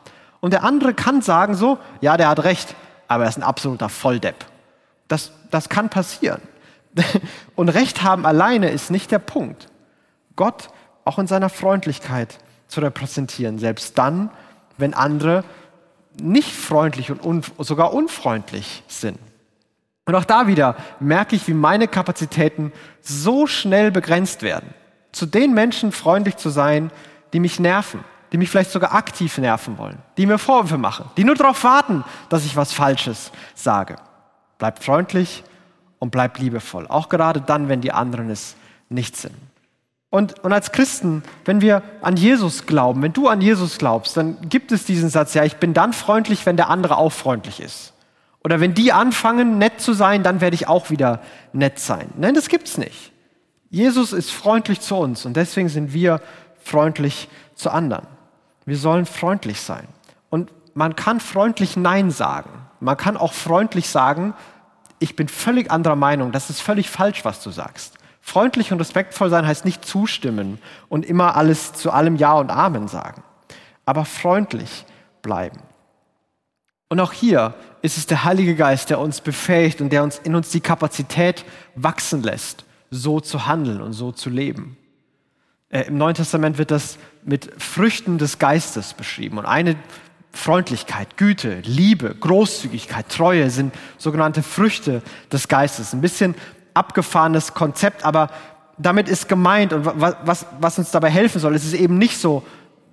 Und 0.41 0.53
der 0.53 0.65
andere 0.65 0.95
kann 0.95 1.23
sagen 1.23 1.55
so, 1.55 1.79
ja, 2.01 2.17
der 2.17 2.29
hat 2.29 2.45
recht, 2.45 2.75
aber 3.09 3.25
er 3.25 3.31
ist 3.31 3.39
ein 3.39 3.43
absoluter 3.43 3.89
Volldepp. 3.89 4.45
Das, 5.09 5.33
das 5.51 5.69
kann 5.69 5.89
passieren. 5.89 6.43
Und 7.55 7.69
Recht 7.69 8.03
haben 8.03 8.27
alleine 8.27 8.71
ist 8.71 8.91
nicht 8.91 9.11
der 9.11 9.19
Punkt. 9.19 9.69
Gott 10.37 10.69
auch 11.05 11.19
in 11.19 11.27
seiner 11.27 11.49
Freundlichkeit 11.49 12.39
zu 12.69 12.81
repräsentieren, 12.81 13.59
selbst 13.59 13.99
dann, 13.99 14.31
wenn 14.79 14.95
andere 14.95 15.45
nicht 16.21 16.53
freundlich 16.53 17.11
und 17.11 17.25
un 17.25 17.43
sogar 17.59 17.93
unfreundlich 17.93 18.83
sind. 18.89 19.19
Und 20.05 20.15
auch 20.15 20.25
da 20.25 20.47
wieder 20.47 20.77
merke 21.01 21.37
ich, 21.37 21.47
wie 21.47 21.55
meine 21.55 21.87
Kapazitäten 21.87 22.73
so 23.01 23.47
schnell 23.47 23.91
begrenzt 23.91 24.43
werden. 24.43 24.75
Zu 25.13 25.27
den 25.27 25.55
Menschen 25.55 25.93
freundlich 25.93 26.37
zu 26.37 26.51
sein, 26.51 26.91
die 27.33 27.41
mich 27.41 27.61
nerven, 27.61 28.05
die 28.33 28.39
mich 28.39 28.51
vielleicht 28.51 28.71
sogar 28.71 28.95
aktiv 28.95 29.39
nerven 29.39 29.79
wollen, 29.79 29.99
die 30.17 30.27
mir 30.27 30.39
Vorwürfe 30.39 30.79
machen, 30.79 31.09
die 31.17 31.25
nur 31.25 31.35
darauf 31.35 31.63
warten, 31.65 32.05
dass 32.31 32.45
ich 32.45 32.57
was 32.57 32.73
Falsches 32.73 33.31
sage. 33.55 33.97
Bleibt 34.59 34.83
freundlich 34.83 35.45
und 35.99 36.11
bleibt 36.11 36.39
liebevoll, 36.39 36.87
auch 36.89 37.09
gerade 37.09 37.41
dann, 37.41 37.69
wenn 37.69 37.81
die 37.81 37.93
anderen 37.93 38.31
es 38.31 38.57
nicht 38.89 39.17
sind. 39.17 39.35
Und, 40.13 40.41
und 40.41 40.53
als 40.53 40.73
Christen, 40.73 41.23
wenn 41.47 41.63
wir 41.63 41.83
an 42.03 42.19
Jesus 42.19 42.67
glauben, 42.67 43.01
wenn 43.01 43.15
du 43.15 43.29
an 43.29 43.41
Jesus 43.41 43.79
glaubst, 43.79 44.15
dann 44.15 44.37
gibt 44.47 44.71
es 44.71 44.85
diesen 44.85 45.09
Satz, 45.09 45.33
ja, 45.33 45.43
ich 45.43 45.57
bin 45.57 45.73
dann 45.73 45.95
freundlich, 45.95 46.45
wenn 46.45 46.59
der 46.59 46.69
andere 46.69 46.99
auch 46.99 47.13
freundlich 47.13 47.61
ist. 47.61 47.95
Oder 48.45 48.61
wenn 48.61 48.75
die 48.75 48.93
anfangen, 48.93 49.57
nett 49.57 49.81
zu 49.81 49.95
sein, 49.95 50.23
dann 50.23 50.43
werde 50.43 50.55
ich 50.55 50.69
auch 50.69 50.91
wieder 50.91 51.23
nett 51.55 51.79
sein. 51.79 52.11
Nein, 52.19 52.35
das 52.35 52.51
gibt's 52.51 52.77
nicht. 52.77 53.11
Jesus 53.71 54.13
ist 54.13 54.31
freundlich 54.31 54.83
zu 54.83 54.97
uns 54.97 55.25
und 55.25 55.35
deswegen 55.35 55.71
sind 55.71 55.95
wir 55.95 56.21
freundlich 56.63 57.31
zu 57.55 57.71
anderen. 57.71 58.07
Wir 58.67 58.77
sollen 58.77 59.07
freundlich 59.07 59.63
sein. 59.63 59.89
Und 60.29 60.53
man 60.75 60.95
kann 60.95 61.21
freundlich 61.21 61.79
Nein 61.79 62.11
sagen. 62.11 62.51
Man 62.81 62.99
kann 62.99 63.17
auch 63.17 63.33
freundlich 63.33 63.89
sagen, 63.89 64.35
ich 64.99 65.17
bin 65.17 65.29
völlig 65.29 65.71
anderer 65.71 65.97
Meinung, 65.97 66.33
das 66.33 66.51
ist 66.51 66.61
völlig 66.61 66.91
falsch, 66.91 67.25
was 67.25 67.43
du 67.43 67.51
sagst. 67.51 67.97
Freundlich 68.25 68.73
und 68.73 68.79
respektvoll 68.79 69.31
sein 69.31 69.47
heißt 69.47 69.65
nicht 69.65 69.85
zustimmen 69.85 70.59
und 70.89 71.05
immer 71.05 71.37
alles 71.37 71.73
zu 71.73 71.91
allem 71.91 72.17
Ja 72.17 72.35
und 72.35 72.51
Amen 72.51 72.87
sagen, 72.87 73.23
aber 73.85 74.05
freundlich 74.05 74.87
bleiben. 75.23 75.61
Und 76.89 77.01
auch 77.01 77.13
hier 77.13 77.55
ist 77.83 77.99
es 77.99 78.07
der 78.07 78.25
Heilige 78.25 78.55
Geist, 78.55 78.91
der 78.91 79.01
uns 79.01 79.21
befähigt 79.21 79.81
und 79.81 79.91
der 79.91 80.05
uns 80.05 80.19
in 80.19 80.37
uns 80.37 80.51
die 80.51 80.61
Kapazität 80.61 81.45
wachsen 81.75 82.23
lässt, 82.23 82.65
so 82.91 83.19
zu 83.19 83.47
handeln 83.47 83.81
und 83.81 83.93
so 83.93 84.13
zu 84.13 84.31
leben. 84.31 84.77
Äh, 85.69 85.87
Im 85.89 85.99
Neuen 85.99 86.15
Testament 86.15 86.59
wird 86.59 86.71
das 86.71 86.99
mit 87.25 87.51
Früchten 87.61 88.19
des 88.19 88.39
Geistes 88.39 88.95
beschrieben. 88.95 89.39
Und 89.39 89.47
eine 89.47 89.77
Freundlichkeit, 90.33 91.17
Güte, 91.17 91.61
Liebe, 91.65 92.15
Großzügigkeit, 92.15 93.09
Treue 93.09 93.51
sind 93.51 93.75
sogenannte 93.99 94.43
Früchte 94.43 95.03
des 95.33 95.49
Geistes. 95.49 95.93
Ein 95.93 96.01
bisschen 96.01 96.35
abgefahrenes 96.75 97.55
Konzept, 97.55 98.05
aber 98.05 98.31
damit 98.79 99.09
ist 99.09 99.29
gemeint 99.29 99.73
und 99.73 99.85
was, 99.85 100.47
was 100.61 100.79
uns 100.79 100.91
dabei 100.91 101.11
helfen 101.11 101.41
soll, 101.41 101.55
es 101.55 101.65
ist 101.65 101.75
eben 101.75 101.99
nicht 101.99 102.19
so, 102.19 102.43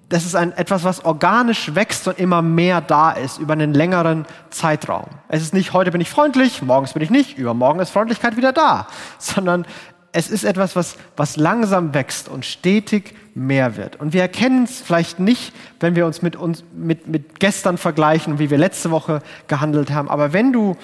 das 0.10 0.26
ist 0.26 0.36
ein, 0.36 0.52
etwas, 0.58 0.84
was 0.84 1.06
organisch 1.06 1.76
wächst 1.76 2.08
und 2.08 2.18
immer 2.18 2.42
mehr 2.42 2.82
da 2.82 3.12
ist 3.12 3.38
über 3.38 3.54
einen 3.54 3.74
längeren 3.74 4.26
Zeitraum. 4.50 5.06
Es 5.28 5.44
ist 5.44 5.54
nicht, 5.54 5.74
heute 5.74 5.92
bin 5.92 6.02
ich 6.02 6.10
freundlich, 6.10 6.64
morgens 6.64 6.94
bin 6.94 7.04
ich 7.04 7.12
nicht, 7.12 7.38
übermorgen 7.38 7.80
ist 7.80 7.92
Freundlichkeit 7.92 8.36
wieder 8.36 8.52
da, 8.52 8.88
sondern 9.20 9.66
es 10.12 10.32
ist 10.32 10.44
etwas, 10.44 10.76
was, 10.76 10.98
was 11.16 11.38
langsam 11.38 11.94
wächst 11.94 12.30
und 12.30 12.44
stetig 12.44 13.16
mehr 13.36 13.78
wird. 13.78 13.98
Und 13.98 14.14
wir 14.14 14.22
erkennen 14.22 14.64
es 14.64 14.82
vielleicht 14.82 15.20
nicht, 15.20 15.54
wenn 15.80 15.96
wir 15.96 16.08
uns 16.08 16.24
mit, 16.24 16.36
uns 16.36 16.64
mit, 16.74 17.08
mit 17.08 17.40
gestern 17.40 17.78
vergleichen, 17.78 18.40
wie 18.40 18.50
wir 18.50 18.58
letzte 18.58 18.90
Woche 18.90 19.22
gehandelt 19.48 19.92
haben, 19.92 20.10
aber 20.10 20.34
wenn 20.34 20.52
du 20.52 20.76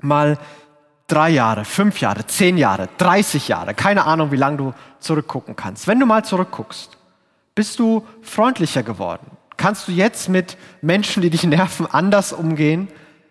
mal 0.00 0.38
drei 1.08 1.30
Jahre, 1.30 1.64
fünf 1.64 2.00
Jahre, 2.00 2.26
zehn 2.26 2.56
Jahre, 2.56 2.88
30 2.98 3.48
Jahre, 3.48 3.74
keine 3.74 4.04
Ahnung, 4.04 4.30
wie 4.30 4.36
lange 4.36 4.58
du 4.58 4.74
zurückgucken 5.00 5.56
kannst. 5.56 5.88
Wenn 5.88 5.98
du 5.98 6.06
mal 6.06 6.24
zurückguckst, 6.24 6.96
bist 7.54 7.78
du 7.78 8.06
freundlicher 8.22 8.84
geworden? 8.84 9.26
Kannst 9.56 9.88
du 9.88 9.92
jetzt 9.92 10.28
mit 10.28 10.56
Menschen, 10.82 11.22
die 11.22 11.30
dich 11.30 11.42
nerven, 11.42 11.86
anders 11.90 12.32
umgehen? 12.32 12.88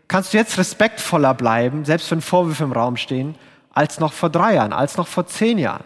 Kannst 0.10 0.34
du 0.34 0.38
jetzt 0.38 0.58
respektvoller 0.58 1.34
bleiben, 1.34 1.86
selbst 1.86 2.12
wenn 2.12 2.22
Vorwürfe 2.22 2.64
im 2.64 2.74
Raum 2.74 2.98
stehen, 2.98 3.36
als 3.74 4.00
noch 4.00 4.12
vor 4.12 4.30
drei 4.30 4.56
Jahren, 4.56 4.74
als 4.74 4.98
noch 4.98 5.08
vor 5.08 5.28
zehn 5.28 5.58
Jahren? 5.58 5.86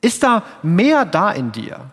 Ist 0.00 0.22
da 0.24 0.42
mehr 0.62 1.04
da 1.04 1.30
in 1.30 1.52
dir? 1.52 1.90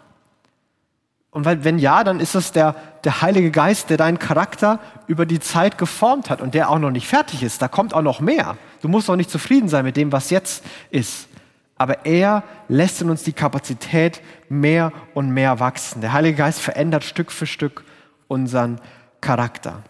Und 1.39 1.45
weil, 1.45 1.63
wenn 1.63 1.79
ja, 1.79 2.03
dann 2.03 2.19
ist 2.19 2.35
es 2.35 2.51
der, 2.51 2.75
der 3.05 3.21
Heilige 3.21 3.49
Geist, 3.49 3.89
der 3.89 3.95
deinen 3.95 4.19
Charakter 4.19 4.79
über 5.07 5.25
die 5.25 5.39
Zeit 5.39 5.77
geformt 5.77 6.29
hat 6.29 6.41
und 6.41 6.53
der 6.53 6.69
auch 6.69 6.79
noch 6.79 6.91
nicht 6.91 7.07
fertig 7.07 7.43
ist. 7.43 7.61
Da 7.61 7.69
kommt 7.69 7.93
auch 7.93 8.01
noch 8.01 8.19
mehr. 8.19 8.57
Du 8.81 8.89
musst 8.89 9.09
auch 9.09 9.15
nicht 9.15 9.29
zufrieden 9.29 9.69
sein 9.69 9.85
mit 9.85 9.95
dem, 9.95 10.11
was 10.11 10.31
jetzt 10.31 10.65
ist. 10.89 11.29
Aber 11.77 12.05
er 12.05 12.43
lässt 12.67 13.01
in 13.01 13.09
uns 13.09 13.23
die 13.23 13.31
Kapazität 13.31 14.21
mehr 14.49 14.91
und 15.13 15.29
mehr 15.29 15.61
wachsen. 15.61 16.01
Der 16.01 16.11
Heilige 16.11 16.35
Geist 16.35 16.59
verändert 16.59 17.05
Stück 17.05 17.31
für 17.31 17.45
Stück 17.45 17.85
unseren 18.27 18.81
Charakter. 19.21 19.83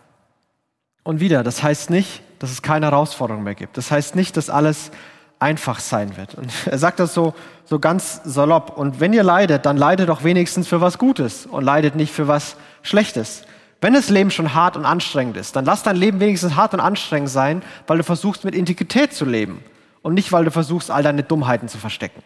Und 1.01 1.19
wieder, 1.19 1.41
das 1.43 1.63
heißt 1.63 1.89
nicht, 1.89 2.21
dass 2.37 2.51
es 2.51 2.61
keine 2.61 2.85
Herausforderungen 2.85 3.43
mehr 3.43 3.55
gibt. 3.55 3.75
Das 3.75 3.89
heißt 3.89 4.15
nicht, 4.15 4.37
dass 4.37 4.51
alles 4.51 4.91
einfach 5.39 5.79
sein 5.79 6.17
wird. 6.17 6.35
Und 6.35 6.51
er 6.65 6.77
sagt 6.77 6.99
das 6.99 7.13
so, 7.13 7.33
so 7.65 7.79
ganz 7.79 8.21
salopp. 8.23 8.77
Und 8.77 8.99
wenn 8.99 9.13
ihr 9.13 9.23
leidet, 9.23 9.65
dann 9.65 9.77
leidet 9.77 10.09
doch 10.09 10.23
wenigstens 10.23 10.67
für 10.67 10.81
was 10.81 10.97
Gutes 10.97 11.45
und 11.45 11.63
leidet 11.63 11.95
nicht 11.95 12.13
für 12.13 12.27
was 12.27 12.55
Schlechtes. 12.83 13.43
Wenn 13.81 13.93
das 13.93 14.09
Leben 14.09 14.29
schon 14.29 14.53
hart 14.53 14.75
und 14.75 14.85
anstrengend 14.85 15.37
ist, 15.37 15.55
dann 15.55 15.63
lass 15.63 15.83
dein 15.83 15.95
Leben 15.95 16.19
wenigstens 16.19 16.55
hart 16.55 16.73
und 16.73 16.81
anstrengend 16.81 17.29
sein, 17.29 17.63
weil 17.87 17.97
du 17.97 18.03
versuchst, 18.03 18.43
mit 18.43 18.53
Integrität 18.53 19.13
zu 19.13 19.23
leben 19.23 19.63
und 20.01 20.13
nicht, 20.13 20.33
weil 20.33 20.43
du 20.43 20.51
versuchst, 20.51 20.91
all 20.91 21.03
deine 21.03 21.23
Dummheiten 21.23 21.69
zu 21.69 21.77
verstecken. 21.77 22.21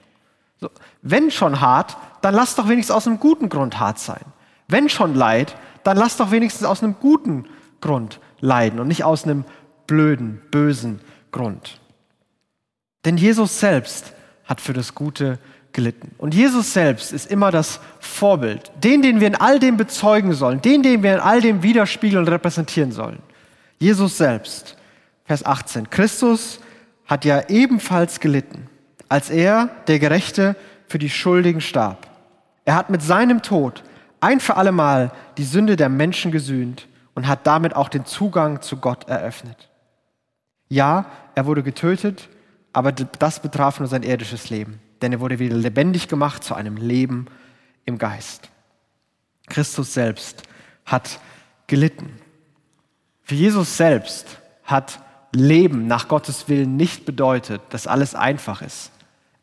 So. 0.59 0.69
Wenn 1.03 1.29
schon 1.29 1.61
hart, 1.61 1.95
dann 2.21 2.33
lass 2.33 2.55
doch 2.55 2.69
wenigstens 2.69 2.95
aus 2.95 3.05
einem 3.05 3.19
guten 3.19 3.49
Grund 3.49 3.79
hart 3.79 3.99
sein. 3.99 4.21
Wenn 4.67 4.89
schon 4.89 5.13
Leid, 5.13 5.55
dann 5.83 5.97
lass 5.97 6.17
doch 6.17 6.31
wenigstens 6.31 6.65
aus 6.65 6.81
einem 6.81 6.95
guten 6.99 7.45
Grund 7.81 8.19
leiden 8.39 8.79
und 8.79 8.87
nicht 8.87 9.03
aus 9.03 9.25
einem 9.25 9.45
blöden, 9.85 10.41
bösen 10.49 11.01
Grund. 11.31 11.79
Denn 13.05 13.17
Jesus 13.17 13.59
selbst 13.59 14.13
hat 14.45 14.61
für 14.61 14.73
das 14.73 14.95
Gute 14.95 15.39
gelitten. 15.71 16.13
Und 16.17 16.33
Jesus 16.33 16.73
selbst 16.73 17.11
ist 17.11 17.29
immer 17.29 17.51
das 17.51 17.79
Vorbild, 17.99 18.71
den, 18.83 19.01
den 19.01 19.19
wir 19.19 19.27
in 19.27 19.35
all 19.35 19.59
dem 19.59 19.77
bezeugen 19.77 20.33
sollen, 20.33 20.61
den, 20.61 20.83
den 20.83 21.03
wir 21.03 21.15
in 21.15 21.19
all 21.19 21.41
dem 21.41 21.63
widerspiegeln 21.63 22.23
und 22.23 22.31
repräsentieren 22.31 22.91
sollen. 22.91 23.19
Jesus 23.79 24.17
selbst 24.17 24.77
Vers 25.25 25.45
18. 25.45 25.89
Christus 25.89 26.59
hat 27.05 27.25
ja 27.25 27.49
ebenfalls 27.49 28.19
gelitten, 28.19 28.67
als 29.09 29.29
er, 29.29 29.69
der 29.87 29.99
Gerechte, 29.99 30.55
für 30.87 30.99
die 30.99 31.09
Schuldigen 31.09 31.61
starb. 31.61 32.07
Er 32.65 32.75
hat 32.75 32.89
mit 32.89 33.01
seinem 33.01 33.41
Tod 33.41 33.83
ein 34.19 34.39
für 34.39 34.55
allemal 34.55 35.11
die 35.37 35.43
Sünde 35.43 35.75
der 35.75 35.89
Menschen 35.89 36.31
gesühnt 36.31 36.87
und 37.13 37.27
hat 37.27 37.45
damit 37.45 37.75
auch 37.75 37.89
den 37.89 38.05
Zugang 38.05 38.61
zu 38.61 38.77
Gott 38.77 39.09
eröffnet. 39.09 39.69
Ja, 40.69 41.05
er 41.35 41.45
wurde 41.45 41.63
getötet, 41.63 42.29
aber 42.73 42.91
das 42.91 43.41
betraf 43.41 43.79
nur 43.79 43.87
sein 43.87 44.03
irdisches 44.03 44.49
Leben, 44.49 44.79
denn 45.01 45.13
er 45.13 45.19
wurde 45.19 45.39
wieder 45.39 45.55
lebendig 45.55 46.07
gemacht 46.07 46.43
zu 46.43 46.55
einem 46.55 46.75
Leben 46.75 47.27
im 47.85 47.97
Geist. 47.97 48.49
Christus 49.47 49.93
selbst 49.93 50.43
hat 50.85 51.19
gelitten. 51.67 52.19
Für 53.23 53.35
Jesus 53.35 53.77
selbst 53.77 54.39
hat 54.63 54.99
Leben 55.31 55.87
nach 55.87 56.07
Gottes 56.07 56.49
Willen 56.49 56.75
nicht 56.75 57.05
bedeutet, 57.05 57.61
dass 57.69 57.87
alles 57.87 58.15
einfach 58.15 58.61
ist. 58.61 58.91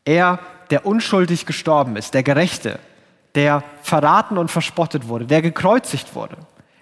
Er, 0.05 0.39
der 0.69 0.85
unschuldig 0.85 1.45
gestorben 1.45 1.95
ist, 1.95 2.13
der 2.13 2.23
Gerechte, 2.23 2.79
der 3.35 3.63
verraten 3.81 4.37
und 4.37 4.51
verspottet 4.51 5.07
wurde, 5.07 5.25
der 5.25 5.41
gekreuzigt 5.41 6.15
wurde. 6.15 6.37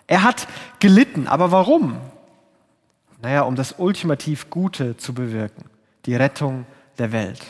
Er 0.08 0.24
hat 0.24 0.48
gelitten, 0.80 1.28
aber 1.28 1.52
warum? 1.52 1.98
Naja, 3.22 3.42
um 3.42 3.56
das 3.56 3.76
ultimativ 3.78 4.50
Gute 4.50 4.98
zu 4.98 5.14
bewirken, 5.14 5.69
die 6.06 6.16
Rettung 6.16 6.66
der 6.98 7.12
Welt. 7.12 7.42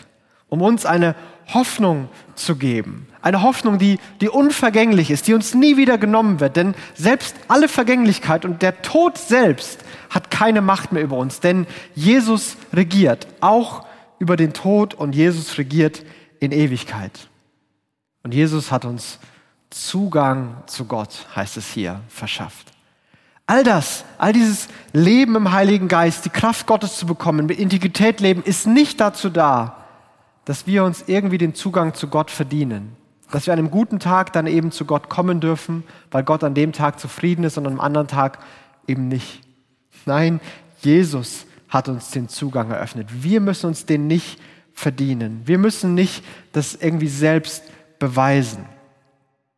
Um 0.47 0.61
uns 0.61 0.85
eine 0.85 1.15
Hoffnung 1.53 2.09
zu 2.35 2.55
geben. 2.55 3.07
Eine 3.21 3.41
Hoffnung, 3.41 3.77
die, 3.77 3.99
die 4.21 4.29
unvergänglich 4.29 5.11
ist, 5.11 5.27
die 5.27 5.33
uns 5.33 5.53
nie 5.53 5.77
wieder 5.77 5.97
genommen 5.97 6.39
wird. 6.39 6.55
Denn 6.55 6.75
selbst 6.95 7.35
alle 7.47 7.67
Vergänglichkeit 7.67 8.45
und 8.45 8.61
der 8.61 8.81
Tod 8.81 9.17
selbst 9.17 9.83
hat 10.09 10.31
keine 10.31 10.61
Macht 10.61 10.91
mehr 10.91 11.03
über 11.03 11.17
uns. 11.17 11.39
Denn 11.39 11.67
Jesus 11.95 12.57
regiert 12.73 13.27
auch 13.41 13.85
über 14.19 14.35
den 14.35 14.53
Tod 14.53 14.93
und 14.93 15.15
Jesus 15.15 15.57
regiert 15.57 16.03
in 16.39 16.51
Ewigkeit. 16.51 17.29
Und 18.23 18.33
Jesus 18.33 18.71
hat 18.71 18.85
uns 18.85 19.19
Zugang 19.69 20.63
zu 20.65 20.85
Gott, 20.85 21.27
heißt 21.35 21.57
es 21.57 21.67
hier, 21.71 22.01
verschafft. 22.09 22.71
All 23.49 23.63
das, 23.63 24.05
all 24.19 24.31
dieses 24.31 24.67
Leben 24.93 25.35
im 25.35 25.51
Heiligen 25.51 25.87
Geist, 25.87 26.23
die 26.23 26.29
Kraft 26.29 26.67
Gottes 26.67 26.97
zu 26.97 27.07
bekommen, 27.07 27.47
mit 27.47 27.57
Integrität 27.57 28.19
leben, 28.19 28.43
ist 28.43 28.67
nicht 28.67 29.01
dazu 29.01 29.31
da, 29.31 29.87
dass 30.45 30.67
wir 30.67 30.83
uns 30.83 31.05
irgendwie 31.07 31.39
den 31.39 31.55
Zugang 31.55 31.95
zu 31.95 32.09
Gott 32.09 32.29
verdienen. 32.29 32.95
Dass 33.31 33.47
wir 33.47 33.53
an 33.53 33.57
einem 33.57 33.71
guten 33.71 33.97
Tag 33.97 34.33
dann 34.33 34.45
eben 34.45 34.71
zu 34.71 34.85
Gott 34.85 35.09
kommen 35.09 35.39
dürfen, 35.39 35.83
weil 36.11 36.21
Gott 36.21 36.43
an 36.43 36.53
dem 36.53 36.73
Tag 36.73 36.99
zufrieden 36.99 37.43
ist 37.43 37.57
und 37.57 37.65
an 37.65 37.71
einem 37.71 37.81
anderen 37.81 38.05
Tag 38.05 38.37
eben 38.85 39.07
nicht. 39.07 39.41
Nein, 40.05 40.41
Jesus 40.81 41.47
hat 41.69 41.89
uns 41.89 42.11
den 42.11 42.29
Zugang 42.29 42.69
eröffnet. 42.69 43.07
Wir 43.23 43.41
müssen 43.41 43.65
uns 43.65 43.87
den 43.87 44.05
nicht 44.05 44.39
verdienen. 44.73 45.41
Wir 45.45 45.57
müssen 45.57 45.95
nicht 45.95 46.23
das 46.51 46.75
irgendwie 46.75 47.07
selbst 47.07 47.63
beweisen. 47.97 48.63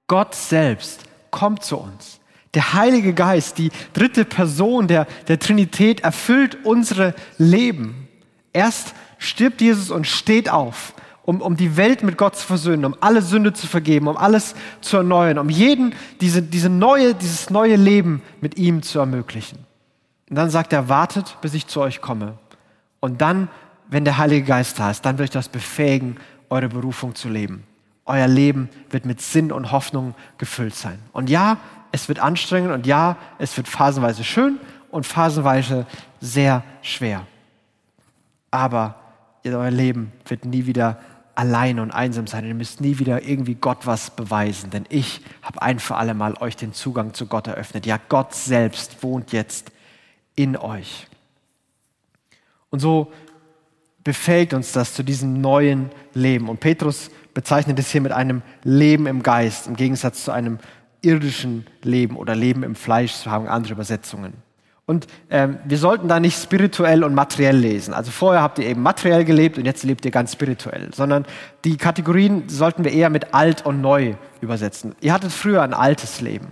Gott 0.07 0.33
selbst 0.33 1.03
kommt 1.29 1.65
zu 1.65 1.75
uns. 1.75 2.20
Der 2.53 2.73
Heilige 2.73 3.13
Geist, 3.13 3.57
die 3.57 3.71
dritte 3.93 4.25
Person 4.25 4.87
der, 4.87 5.07
der 5.27 5.39
Trinität, 5.39 6.01
erfüllt 6.01 6.65
unsere 6.65 7.15
Leben. 7.37 8.07
Erst 8.53 8.93
stirbt 9.17 9.61
Jesus 9.61 9.89
und 9.89 10.05
steht 10.05 10.49
auf, 10.49 10.93
um, 11.23 11.41
um 11.41 11.55
die 11.55 11.77
Welt 11.77 12.03
mit 12.03 12.17
Gott 12.17 12.35
zu 12.35 12.45
versöhnen, 12.45 12.83
um 12.83 12.95
alle 12.99 13.21
Sünde 13.21 13.53
zu 13.53 13.67
vergeben, 13.67 14.07
um 14.07 14.17
alles 14.17 14.55
zu 14.81 14.97
erneuern, 14.97 15.37
um 15.37 15.49
jeden 15.49 15.93
diese, 16.19 16.41
diese 16.41 16.69
neue, 16.69 17.13
dieses 17.13 17.49
neue 17.49 17.75
Leben 17.77 18.21
mit 18.41 18.57
ihm 18.57 18.81
zu 18.81 18.99
ermöglichen. 18.99 19.59
Und 20.29 20.35
dann 20.35 20.49
sagt 20.49 20.73
er, 20.73 20.89
wartet, 20.89 21.37
bis 21.41 21.53
ich 21.53 21.67
zu 21.67 21.81
euch 21.81 22.01
komme. 22.01 22.37
Und 22.99 23.21
dann, 23.21 23.49
wenn 23.89 24.05
der 24.05 24.17
Heilige 24.17 24.45
Geist 24.45 24.79
da 24.79 24.91
ist, 24.91 25.05
dann 25.05 25.17
wird 25.17 25.29
euch 25.29 25.33
das 25.33 25.49
befähigen, 25.49 26.17
eure 26.49 26.69
Berufung 26.69 27.15
zu 27.15 27.29
leben. 27.29 27.63
Euer 28.05 28.27
Leben 28.27 28.69
wird 28.89 29.05
mit 29.05 29.21
Sinn 29.21 29.51
und 29.51 29.71
Hoffnung 29.71 30.15
gefüllt 30.37 30.75
sein. 30.75 30.99
Und 31.13 31.29
ja, 31.29 31.57
es 31.91 32.07
wird 32.07 32.19
anstrengend 32.19 32.71
und 32.71 32.87
ja, 32.87 33.17
es 33.37 33.55
wird 33.57 33.67
phasenweise 33.67 34.23
schön 34.23 34.59
und 34.89 35.05
phasenweise 35.05 35.85
sehr 36.19 36.63
schwer. 36.81 37.25
Aber 38.49 38.95
euer 39.43 39.71
Leben 39.71 40.11
wird 40.27 40.45
nie 40.45 40.65
wieder 40.65 40.99
allein 41.35 41.79
und 41.79 41.91
einsam 41.91 42.27
sein. 42.27 42.45
Ihr 42.45 42.53
müsst 42.53 42.81
nie 42.81 42.99
wieder 42.99 43.23
irgendwie 43.23 43.55
Gott 43.55 43.85
was 43.85 44.11
beweisen, 44.11 44.69
denn 44.69 44.85
ich 44.89 45.21
habe 45.41 45.61
ein 45.61 45.79
für 45.79 45.95
alle 45.95 46.13
Mal 46.13 46.35
euch 46.39 46.55
den 46.55 46.73
Zugang 46.73 47.13
zu 47.13 47.25
Gott 47.25 47.47
eröffnet. 47.47 47.85
Ja, 47.85 47.99
Gott 48.09 48.35
selbst 48.35 49.01
wohnt 49.01 49.31
jetzt 49.31 49.71
in 50.35 50.57
euch. 50.57 51.07
Und 52.69 52.79
so 52.79 53.11
befähigt 54.03 54.53
uns 54.53 54.71
das 54.71 54.93
zu 54.93 55.03
diesem 55.03 55.41
neuen 55.41 55.91
Leben. 56.13 56.49
Und 56.49 56.59
Petrus 56.59 57.11
bezeichnet 57.33 57.79
es 57.79 57.91
hier 57.91 58.01
mit 58.01 58.11
einem 58.11 58.41
Leben 58.63 59.07
im 59.07 59.23
Geist, 59.23 59.67
im 59.67 59.75
Gegensatz 59.75 60.25
zu 60.25 60.31
einem 60.31 60.59
irdischen 61.01 61.65
Leben 61.83 62.15
oder 62.15 62.35
Leben 62.35 62.63
im 62.63 62.75
Fleisch, 62.75 63.13
so 63.13 63.31
haben 63.31 63.47
andere 63.47 63.73
Übersetzungen. 63.73 64.33
Und 64.85 65.07
ähm, 65.29 65.57
wir 65.63 65.77
sollten 65.77 66.07
da 66.07 66.19
nicht 66.19 66.41
spirituell 66.41 67.03
und 67.03 67.13
materiell 67.13 67.55
lesen. 67.55 67.93
Also 67.93 68.11
vorher 68.11 68.41
habt 68.41 68.59
ihr 68.59 68.65
eben 68.65 68.81
materiell 68.81 69.23
gelebt 69.23 69.57
und 69.57 69.65
jetzt 69.65 69.83
lebt 69.83 70.03
ihr 70.03 70.11
ganz 70.11 70.33
spirituell. 70.33 70.93
Sondern 70.93 71.25
die 71.63 71.77
Kategorien 71.77 72.49
sollten 72.49 72.83
wir 72.83 72.91
eher 72.91 73.09
mit 73.09 73.33
alt 73.33 73.65
und 73.65 73.79
neu 73.79 74.15
übersetzen. 74.41 74.95
Ihr 74.99 75.13
hattet 75.13 75.31
früher 75.31 75.61
ein 75.61 75.73
altes 75.73 76.19
Leben. 76.19 76.47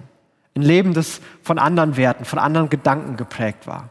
Ein 0.55 0.61
Leben, 0.61 0.93
das 0.93 1.21
von 1.41 1.59
anderen 1.59 1.97
Werten, 1.97 2.23
von 2.23 2.39
anderen 2.39 2.69
Gedanken 2.69 3.17
geprägt 3.17 3.67
war. 3.67 3.89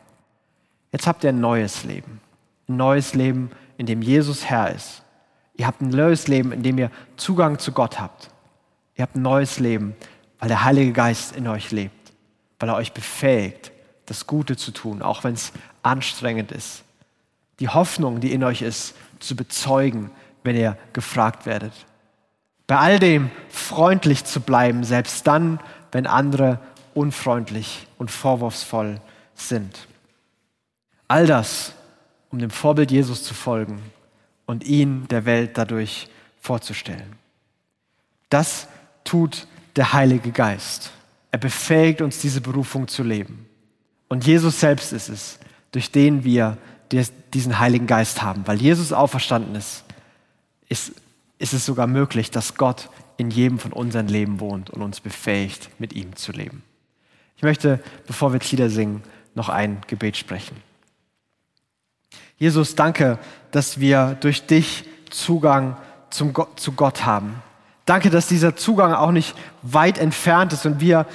Jetzt 0.92 1.06
habt 1.06 1.24
ihr 1.24 1.30
ein 1.30 1.40
neues 1.40 1.84
Leben. 1.84 2.20
Ein 2.68 2.76
neues 2.76 3.14
Leben, 3.14 3.50
in 3.76 3.86
dem 3.86 4.00
Jesus 4.00 4.46
Herr 4.46 4.74
ist. 4.74 5.02
Ihr 5.56 5.66
habt 5.66 5.82
ein 5.82 5.90
neues 5.90 6.28
Leben, 6.28 6.52
in 6.52 6.62
dem 6.62 6.78
ihr 6.78 6.90
Zugang 7.16 7.58
zu 7.58 7.72
Gott 7.72 8.00
habt. 8.00 8.30
Ihr 8.96 9.02
habt 9.02 9.16
ein 9.16 9.22
neues 9.22 9.58
Leben, 9.58 9.94
weil 10.38 10.48
der 10.48 10.64
Heilige 10.64 10.92
Geist 10.92 11.34
in 11.34 11.46
euch 11.48 11.70
lebt, 11.70 12.12
weil 12.58 12.68
er 12.68 12.76
euch 12.76 12.92
befähigt, 12.92 13.72
das 14.06 14.26
Gute 14.26 14.56
zu 14.56 14.70
tun, 14.70 15.02
auch 15.02 15.24
wenn 15.24 15.34
es 15.34 15.52
anstrengend 15.82 16.52
ist. 16.52 16.84
Die 17.60 17.68
Hoffnung, 17.68 18.20
die 18.20 18.32
in 18.32 18.44
euch 18.44 18.62
ist, 18.62 18.94
zu 19.18 19.36
bezeugen, 19.36 20.10
wenn 20.44 20.56
ihr 20.56 20.78
gefragt 20.92 21.44
werdet. 21.44 21.72
Bei 22.66 22.78
all 22.78 22.98
dem 22.98 23.30
freundlich 23.48 24.24
zu 24.24 24.40
bleiben, 24.40 24.84
selbst 24.84 25.26
dann, 25.26 25.58
wenn 25.90 26.06
andere 26.06 26.60
unfreundlich 26.94 27.86
und 27.98 28.10
vorwurfsvoll 28.10 29.00
sind. 29.34 29.88
All 31.06 31.26
das, 31.26 31.72
um 32.30 32.38
dem 32.38 32.50
Vorbild 32.50 32.90
Jesus 32.90 33.24
zu 33.24 33.34
folgen 33.34 33.80
und 34.46 34.64
ihn 34.64 35.08
der 35.08 35.24
Welt 35.24 35.56
dadurch 35.56 36.08
vorzustellen. 36.40 37.16
Das 38.28 38.68
tut 39.04 39.46
der 39.78 39.92
Heilige 39.92 40.32
Geist. 40.32 40.90
Er 41.30 41.38
befähigt 41.38 42.02
uns, 42.02 42.18
diese 42.18 42.40
Berufung 42.40 42.88
zu 42.88 43.02
leben. 43.02 43.46
Und 44.08 44.26
Jesus 44.26 44.60
selbst 44.60 44.92
ist 44.92 45.08
es, 45.08 45.38
durch 45.72 45.90
den 45.90 46.24
wir 46.24 46.58
diesen 47.34 47.58
Heiligen 47.58 47.86
Geist 47.86 48.22
haben. 48.22 48.46
Weil 48.46 48.60
Jesus 48.60 48.92
auferstanden 48.92 49.54
ist, 49.54 49.84
ist, 50.68 50.92
ist 51.38 51.52
es 51.52 51.64
sogar 51.64 51.86
möglich, 51.86 52.30
dass 52.30 52.56
Gott 52.56 52.90
in 53.18 53.30
jedem 53.30 53.58
von 53.58 53.72
unseren 53.72 54.08
Leben 54.08 54.40
wohnt 54.40 54.70
und 54.70 54.82
uns 54.82 55.00
befähigt, 55.00 55.70
mit 55.78 55.92
ihm 55.92 56.16
zu 56.16 56.32
leben. 56.32 56.62
Ich 57.36 57.42
möchte, 57.42 57.80
bevor 58.06 58.32
wir 58.32 58.40
Lieder 58.50 58.70
singen, 58.70 59.02
noch 59.34 59.48
ein 59.48 59.80
Gebet 59.86 60.16
sprechen. 60.16 60.56
Jesus, 62.36 62.74
danke, 62.74 63.18
dass 63.50 63.78
wir 63.78 64.16
durch 64.20 64.46
dich 64.46 64.84
Zugang 65.10 65.76
zum 66.10 66.34
zu 66.56 66.72
Gott 66.72 67.04
haben. 67.04 67.42
Danke, 67.88 68.10
dass 68.10 68.26
dieser 68.26 68.54
Zugang 68.54 68.92
auch 68.92 69.12
nicht 69.12 69.34
weit 69.62 69.96
entfernt 69.96 70.52
ist 70.52 70.66
und 70.66 70.78
wir 70.78 71.06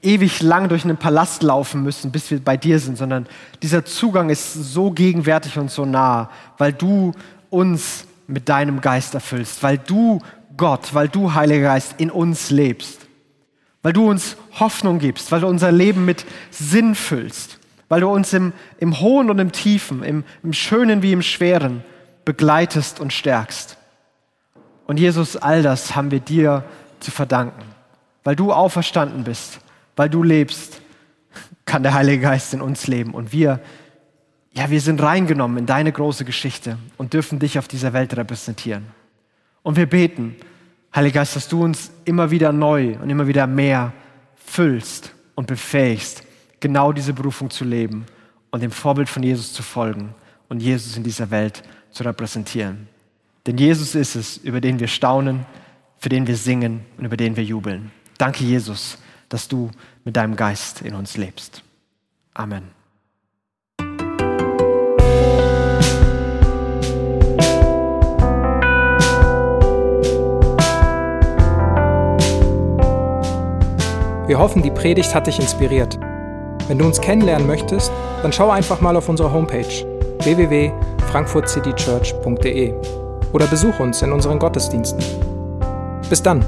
ewig 0.00 0.40
lang 0.40 0.70
durch 0.70 0.84
einen 0.84 0.96
Palast 0.96 1.42
laufen 1.42 1.82
müssen, 1.82 2.10
bis 2.10 2.30
wir 2.30 2.42
bei 2.42 2.56
dir 2.56 2.78
sind, 2.78 2.96
sondern 2.96 3.26
dieser 3.60 3.84
Zugang 3.84 4.30
ist 4.30 4.54
so 4.54 4.92
gegenwärtig 4.92 5.58
und 5.58 5.70
so 5.70 5.84
nah, 5.84 6.30
weil 6.56 6.72
du 6.72 7.12
uns 7.50 8.06
mit 8.26 8.48
deinem 8.48 8.80
Geist 8.80 9.12
erfüllst, 9.12 9.62
weil 9.62 9.76
du 9.76 10.22
Gott, 10.56 10.94
weil 10.94 11.08
du, 11.08 11.34
Heiliger 11.34 11.64
Geist, 11.64 11.96
in 11.98 12.10
uns 12.10 12.48
lebst, 12.48 13.00
weil 13.82 13.92
du 13.92 14.08
uns 14.08 14.38
Hoffnung 14.58 15.00
gibst, 15.00 15.30
weil 15.32 15.42
du 15.42 15.48
unser 15.48 15.70
Leben 15.70 16.06
mit 16.06 16.24
Sinn 16.50 16.94
füllst, 16.94 17.58
weil 17.90 18.00
du 18.00 18.08
uns 18.08 18.32
im, 18.32 18.54
im 18.78 19.00
Hohen 19.00 19.28
und 19.28 19.38
im 19.38 19.52
Tiefen, 19.52 20.02
im, 20.02 20.24
im 20.42 20.54
Schönen 20.54 21.02
wie 21.02 21.12
im 21.12 21.20
Schweren 21.20 21.84
begleitest 22.24 23.00
und 23.00 23.12
stärkst. 23.12 23.76
Und 24.90 24.98
Jesus, 24.98 25.36
all 25.36 25.62
das 25.62 25.94
haben 25.94 26.10
wir 26.10 26.18
dir 26.18 26.64
zu 26.98 27.12
verdanken, 27.12 27.62
weil 28.24 28.34
du 28.34 28.52
auferstanden 28.52 29.22
bist 29.22 29.60
weil 30.00 30.08
du 30.08 30.22
lebst, 30.22 30.80
kann 31.66 31.82
der 31.82 31.92
Heilige 31.92 32.22
Geist 32.22 32.54
in 32.54 32.62
uns 32.62 32.86
leben. 32.86 33.12
Und 33.12 33.32
wir, 33.34 33.60
ja, 34.54 34.70
wir 34.70 34.80
sind 34.80 35.02
reingenommen 35.02 35.58
in 35.58 35.66
deine 35.66 35.92
große 35.92 36.24
Geschichte 36.24 36.78
und 36.96 37.12
dürfen 37.12 37.38
dich 37.38 37.58
auf 37.58 37.68
dieser 37.68 37.92
Welt 37.92 38.16
repräsentieren. 38.16 38.86
Und 39.62 39.76
wir 39.76 39.84
beten, 39.84 40.36
Heiliger 40.94 41.20
Geist, 41.20 41.36
dass 41.36 41.48
du 41.48 41.62
uns 41.62 41.90
immer 42.06 42.30
wieder 42.30 42.50
neu 42.50 42.96
und 43.02 43.10
immer 43.10 43.26
wieder 43.26 43.46
mehr 43.46 43.92
füllst 44.42 45.12
und 45.34 45.48
befähigst, 45.48 46.22
genau 46.60 46.92
diese 46.92 47.12
Berufung 47.12 47.50
zu 47.50 47.64
leben 47.64 48.06
und 48.50 48.62
dem 48.62 48.70
Vorbild 48.70 49.10
von 49.10 49.22
Jesus 49.22 49.52
zu 49.52 49.62
folgen 49.62 50.14
und 50.48 50.60
Jesus 50.60 50.96
in 50.96 51.04
dieser 51.04 51.30
Welt 51.30 51.62
zu 51.90 52.04
repräsentieren. 52.04 52.88
Denn 53.46 53.56
Jesus 53.56 53.94
ist 53.94 54.16
es, 54.16 54.36
über 54.36 54.60
den 54.60 54.80
wir 54.80 54.88
staunen, 54.88 55.46
für 55.98 56.08
den 56.08 56.26
wir 56.26 56.34
singen 56.36 56.80
und 56.98 57.04
über 57.04 57.16
den 57.16 57.36
wir 57.36 57.44
jubeln. 57.44 57.92
Danke, 58.18 58.42
Jesus, 58.44 58.98
dass 59.28 59.46
du 59.48 59.70
mit 60.04 60.16
deinem 60.16 60.34
Geist 60.36 60.82
in 60.82 60.94
uns 60.94 61.16
lebst. 61.16 61.62
Amen. 62.34 62.64
Wir 74.26 74.38
hoffen, 74.38 74.62
die 74.62 74.70
Predigt 74.70 75.14
hat 75.14 75.26
dich 75.26 75.40
inspiriert. 75.40 75.98
Wenn 76.68 76.78
du 76.78 76.84
uns 76.84 77.00
kennenlernen 77.00 77.48
möchtest, 77.48 77.90
dann 78.22 78.32
schau 78.32 78.50
einfach 78.50 78.80
mal 78.80 78.96
auf 78.96 79.08
unsere 79.08 79.32
Homepage 79.32 79.66
www.frankfurtcitychurch.de 80.20 83.09
oder 83.32 83.46
besuch 83.46 83.78
uns 83.80 84.02
in 84.02 84.12
unseren 84.12 84.38
Gottesdiensten. 84.38 85.02
Bis 86.08 86.22
dann! 86.22 86.44